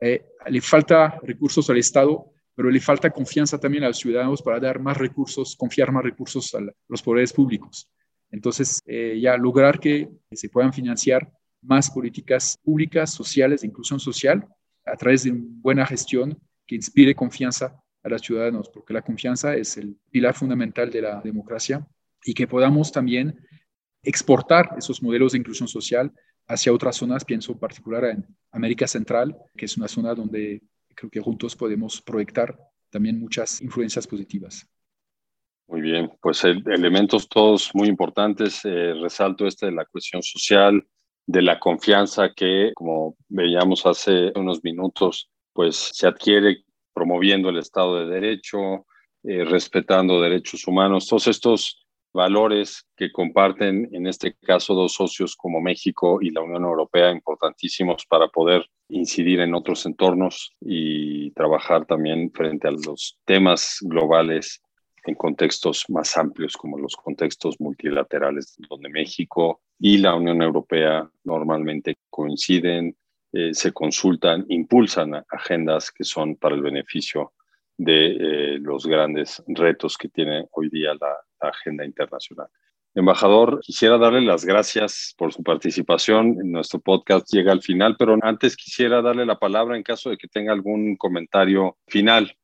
eh, 0.00 0.24
le 0.46 0.60
falta 0.60 1.18
recursos 1.22 1.68
al 1.70 1.78
Estado 1.78 2.34
pero 2.54 2.70
le 2.70 2.80
falta 2.80 3.10
confianza 3.10 3.58
también 3.58 3.84
a 3.84 3.88
los 3.88 3.98
ciudadanos 3.98 4.40
para 4.40 4.60
dar 4.60 4.78
más 4.78 4.96
recursos, 4.96 5.56
confiar 5.56 5.90
más 5.90 6.04
recursos 6.04 6.54
a 6.54 6.60
los 6.88 7.02
poderes 7.02 7.32
públicos. 7.32 7.90
Entonces, 8.30 8.80
eh, 8.86 9.18
ya 9.20 9.36
lograr 9.36 9.80
que 9.80 10.08
se 10.30 10.48
puedan 10.48 10.72
financiar 10.72 11.30
más 11.62 11.90
políticas 11.90 12.56
públicas, 12.62 13.12
sociales, 13.12 13.62
de 13.62 13.68
inclusión 13.68 13.98
social, 13.98 14.46
a 14.84 14.96
través 14.96 15.24
de 15.24 15.30
una 15.30 15.44
buena 15.60 15.86
gestión 15.86 16.38
que 16.66 16.76
inspire 16.76 17.14
confianza 17.14 17.80
a 18.02 18.08
los 18.08 18.22
ciudadanos, 18.22 18.68
porque 18.68 18.92
la 18.92 19.02
confianza 19.02 19.56
es 19.56 19.76
el 19.76 19.96
pilar 20.10 20.34
fundamental 20.34 20.90
de 20.90 21.02
la 21.02 21.20
democracia 21.22 21.86
y 22.24 22.34
que 22.34 22.46
podamos 22.46 22.92
también 22.92 23.38
exportar 24.02 24.74
esos 24.76 25.02
modelos 25.02 25.32
de 25.32 25.38
inclusión 25.38 25.68
social 25.68 26.12
hacia 26.46 26.72
otras 26.72 26.96
zonas, 26.96 27.24
pienso 27.24 27.52
en 27.52 27.58
particular 27.58 28.04
en 28.04 28.26
América 28.50 28.86
Central, 28.86 29.36
que 29.56 29.64
es 29.64 29.76
una 29.76 29.88
zona 29.88 30.14
donde 30.14 30.62
creo 30.94 31.10
que 31.10 31.20
juntos 31.20 31.56
podemos 31.56 32.00
proyectar 32.00 32.58
también 32.90 33.18
muchas 33.18 33.60
influencias 33.60 34.06
positivas. 34.06 34.68
Muy 35.66 35.80
bien, 35.80 36.12
pues 36.20 36.44
elementos 36.44 37.28
todos 37.28 37.70
muy 37.74 37.88
importantes. 37.88 38.60
Eh, 38.64 38.94
resalto 38.94 39.46
este 39.46 39.66
de 39.66 39.72
la 39.72 39.86
cuestión 39.86 40.22
social, 40.22 40.86
de 41.26 41.42
la 41.42 41.58
confianza 41.58 42.32
que, 42.34 42.72
como 42.74 43.16
veíamos 43.28 43.86
hace 43.86 44.30
unos 44.36 44.62
minutos, 44.62 45.30
pues 45.52 45.76
se 45.92 46.06
adquiere 46.06 46.64
promoviendo 46.92 47.48
el 47.48 47.58
Estado 47.58 47.98
de 47.98 48.20
Derecho, 48.20 48.86
eh, 49.22 49.44
respetando 49.44 50.20
derechos 50.20 50.66
humanos. 50.66 51.08
Todos 51.08 51.26
estos 51.28 51.83
valores 52.14 52.86
que 52.96 53.12
comparten, 53.12 53.90
en 53.92 54.06
este 54.06 54.34
caso, 54.34 54.72
dos 54.72 54.94
socios 54.94 55.34
como 55.36 55.60
México 55.60 56.20
y 56.22 56.30
la 56.30 56.40
Unión 56.40 56.64
Europea, 56.64 57.10
importantísimos 57.10 58.06
para 58.06 58.28
poder 58.28 58.64
incidir 58.88 59.40
en 59.40 59.54
otros 59.54 59.84
entornos 59.84 60.54
y 60.60 61.32
trabajar 61.32 61.84
también 61.84 62.30
frente 62.32 62.68
a 62.68 62.70
los 62.70 63.18
temas 63.24 63.78
globales 63.82 64.62
en 65.04 65.16
contextos 65.16 65.84
más 65.88 66.16
amplios 66.16 66.56
como 66.56 66.78
los 66.78 66.96
contextos 66.96 67.60
multilaterales, 67.60 68.54
donde 68.70 68.88
México 68.88 69.60
y 69.78 69.98
la 69.98 70.14
Unión 70.14 70.40
Europea 70.40 71.10
normalmente 71.24 71.98
coinciden, 72.08 72.96
eh, 73.32 73.52
se 73.52 73.72
consultan, 73.72 74.46
impulsan 74.48 75.14
agendas 75.28 75.90
que 75.90 76.04
son 76.04 76.36
para 76.36 76.54
el 76.54 76.62
beneficio 76.62 77.32
de 77.76 78.06
eh, 78.06 78.58
los 78.60 78.86
grandes 78.86 79.42
retos 79.46 79.96
que 79.98 80.08
tiene 80.08 80.46
hoy 80.52 80.68
día 80.70 80.94
la, 80.94 81.16
agenda 81.40 81.84
internacional. 81.84 82.46
Embajador, 82.94 83.60
quisiera 83.60 83.98
darle 83.98 84.22
las 84.22 84.46
gracias 84.46 85.14
por 85.18 85.30
su 85.30 85.42
participación. 85.42 86.38
Nuestro 86.50 86.80
podcast 86.80 87.30
llega 87.30 87.52
al 87.52 87.60
final, 87.60 87.96
pero 87.98 88.16
antes 88.22 88.56
quisiera 88.56 89.02
darle 89.02 89.26
la 89.26 89.38
palabra 89.38 89.76
en 89.76 89.82
caso 89.82 90.08
de 90.08 90.16
que 90.16 90.26
tenga 90.26 90.52
algún 90.52 90.96
comentario 90.96 91.76
final. 91.86 92.34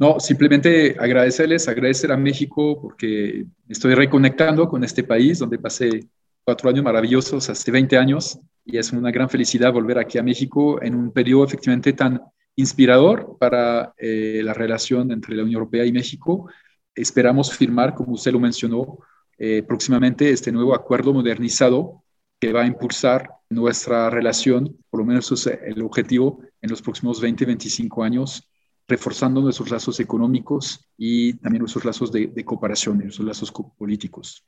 No, 0.00 0.18
simplemente 0.18 0.96
agradecerles, 0.98 1.68
agradecer 1.68 2.10
a 2.10 2.16
México 2.16 2.80
porque 2.80 3.44
estoy 3.68 3.94
reconectando 3.94 4.68
con 4.68 4.82
este 4.82 5.04
país 5.04 5.38
donde 5.38 5.58
pasé 5.58 6.08
cuatro 6.42 6.70
años 6.70 6.82
maravillosos, 6.82 7.48
hace 7.50 7.70
20 7.70 7.98
años, 7.98 8.40
y 8.64 8.78
es 8.78 8.92
una 8.92 9.10
gran 9.10 9.28
felicidad 9.28 9.72
volver 9.72 9.98
aquí 9.98 10.18
a 10.18 10.22
México 10.22 10.82
en 10.82 10.94
un 10.94 11.12
periodo 11.12 11.44
efectivamente 11.44 11.92
tan 11.92 12.20
inspirador 12.56 13.36
para 13.38 13.94
eh, 13.96 14.40
la 14.44 14.54
relación 14.54 15.12
entre 15.12 15.34
la 15.34 15.42
Unión 15.42 15.60
Europea 15.60 15.84
y 15.84 15.92
México. 15.92 16.50
Esperamos 16.94 17.56
firmar, 17.56 17.94
como 17.94 18.12
usted 18.12 18.32
lo 18.32 18.40
mencionó, 18.40 18.98
eh, 19.38 19.62
próximamente 19.66 20.30
este 20.30 20.52
nuevo 20.52 20.74
acuerdo 20.74 21.12
modernizado 21.12 22.04
que 22.38 22.52
va 22.52 22.62
a 22.62 22.66
impulsar 22.66 23.30
nuestra 23.48 24.10
relación, 24.10 24.76
por 24.88 25.00
lo 25.00 25.06
menos 25.06 25.30
es 25.32 25.46
el 25.46 25.82
objetivo, 25.82 26.42
en 26.60 26.70
los 26.70 26.82
próximos 26.82 27.20
20, 27.20 27.44
25 27.46 28.02
años, 28.02 28.48
reforzando 28.88 29.40
nuestros 29.40 29.70
lazos 29.70 30.00
económicos 30.00 30.88
y 30.96 31.34
también 31.34 31.60
nuestros 31.60 31.84
lazos 31.84 32.10
de, 32.12 32.44
cooperación, 32.44 32.98
nuestros 32.98 33.26
lazos 33.26 33.52
políticos. 33.78 34.44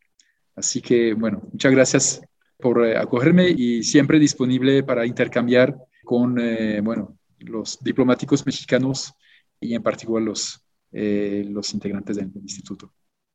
Así 0.56 0.80
que, 0.80 1.14
bueno, 1.14 1.42
muchas 1.52 1.72
gracias 1.72 2.22
por 2.58 2.84
eh, 2.84 2.96
acogerme 2.96 3.48
y 3.48 3.82
siempre 3.82 4.18
disponible 4.18 4.82
para 4.82 5.06
intercambiar 5.06 5.76
con, 6.04 6.34
bueno, 6.82 7.16
los 7.44 7.78
diplomáticos 7.80 8.44
mexicanos 8.44 9.12
y 9.60 9.74
en 9.74 9.82
particular 9.82 10.22
los, 10.22 10.64
eh, 10.92 11.44
los 11.48 11.72
integrantes 11.74 12.16
del, 12.16 12.30
instituto. 12.34 12.92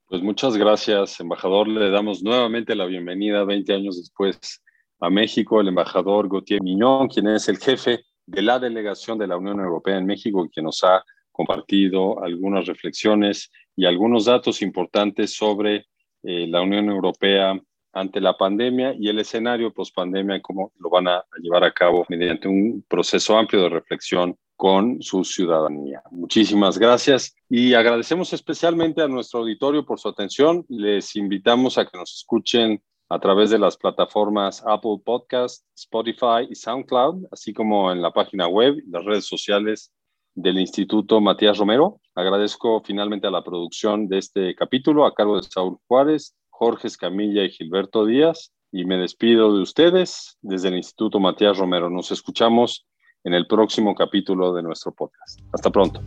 Pues 0.08 0.22
muchas 0.22 0.56
gracias, 0.56 1.20
embajador. 1.20 1.68
Le 1.68 1.90
damos 1.90 2.24
nuevamente 2.24 2.76
la 2.76 2.86
bienvenida 2.86 3.44
20 3.44 3.74
años 3.74 3.98
después 3.98 4.64
a 5.00 5.10
México, 5.10 5.60
el 5.60 5.68
embajador 5.68 6.30
Gautier 6.30 6.62
Miñón, 6.62 7.08
quien 7.08 7.28
es 7.28 7.50
el 7.50 7.58
jefe 7.58 8.00
de 8.26 8.42
la 8.42 8.60
delegación 8.60 9.18
de 9.18 9.28
la 9.28 9.38
Unión 9.38 9.60
Europea 9.60 9.98
en 9.98 10.06
México, 10.06 10.48
quien 10.52 10.66
nos 10.66 10.84
ha 10.84 11.04
compartido 11.32 12.24
algunas 12.24 12.66
reflexiones 12.66 13.52
y 13.76 13.86
algunos 13.86 14.26
datos 14.26 14.62
importantes 14.62 15.36
sobre 15.36 15.86
eh, 16.24 16.48
la 16.48 16.62
Unión 16.62 16.90
Europea 16.90 17.60
ante 17.98 18.22
la 18.22 18.38
pandemia 18.38 18.94
y 18.98 19.10
el 19.10 19.20
escenario 19.20 19.74
post 19.74 19.96
pandemia, 19.96 20.42
cómo 20.42 20.72
lo 20.78 20.90
van 20.90 21.08
a 21.08 21.26
llevar 21.42 21.64
a 21.64 21.74
cabo 21.74 22.06
mediante 22.10 22.48
un 22.48 22.86
proceso 22.88 23.38
amplio 23.38 23.64
de 23.64 23.70
reflexión 23.70 24.38
con 24.56 25.02
su 25.02 25.24
ciudadanía. 25.24 26.02
Muchísimas 26.12 26.78
gracias 26.78 27.36
y 27.50 27.74
agradecemos 27.74 28.34
especialmente 28.34 29.02
a 29.02 29.08
nuestro 29.08 29.40
auditorio 29.40 29.86
por 29.86 30.00
su 30.00 30.10
atención. 30.10 30.64
Les 30.70 31.16
invitamos 31.16 31.78
a 31.78 31.86
que 31.86 31.98
nos 31.98 32.14
escuchen 32.16 32.82
a 33.10 33.20
través 33.20 33.50
de 33.50 33.60
las 33.60 33.78
plataformas 33.78 34.64
Apple 34.66 34.98
Podcast, 35.04 35.66
Spotify 35.76 36.48
y 36.50 36.56
SoundCloud, 36.56 37.28
así 37.32 37.54
como 37.54 37.92
en 37.92 38.02
la 38.02 38.12
página 38.12 38.48
web 38.48 38.76
y 38.78 38.92
las 38.92 39.06
redes 39.06 39.26
sociales 39.26 39.92
del 40.36 40.60
Instituto 40.60 41.20
Matías 41.20 41.58
Romero. 41.58 42.00
Agradezco 42.14 42.82
finalmente 42.84 43.26
a 43.26 43.32
la 43.32 43.44
producción 43.44 44.08
de 44.08 44.20
este 44.20 44.56
capítulo 44.56 45.06
a 45.06 45.16
cargo 45.16 45.38
de 45.38 45.44
Saúl 45.44 45.78
Juárez, 45.88 46.36
Jorge 46.58 46.88
Escamilla 46.88 47.44
y 47.44 47.50
Gilberto 47.50 48.06
Díaz. 48.06 48.52
Y 48.72 48.86
me 48.86 48.98
despido 48.98 49.56
de 49.56 49.62
ustedes 49.62 50.38
desde 50.42 50.70
el 50.70 50.76
Instituto 50.76 51.20
Matías 51.20 51.58
Romero. 51.58 51.90
Nos 51.90 52.12
escuchamos 52.12 52.86
en 53.24 53.34
el 53.34 53.48
próximo 53.48 53.94
capítulo 53.94 54.54
de 54.54 54.64
nuestro 54.64 54.92
podcast. 54.92 55.40
Hasta 55.54 55.70
pronto. 55.70 56.02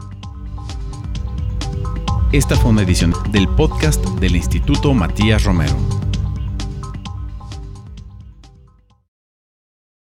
Esta 2.33 2.57
fue 2.57 2.71
una 2.71 2.83
edición 2.83 3.13
del 3.31 3.49
podcast 3.49 4.05
del 4.21 4.37
Instituto 4.37 4.93
Matías 4.93 5.45
Romero. 5.45 6.00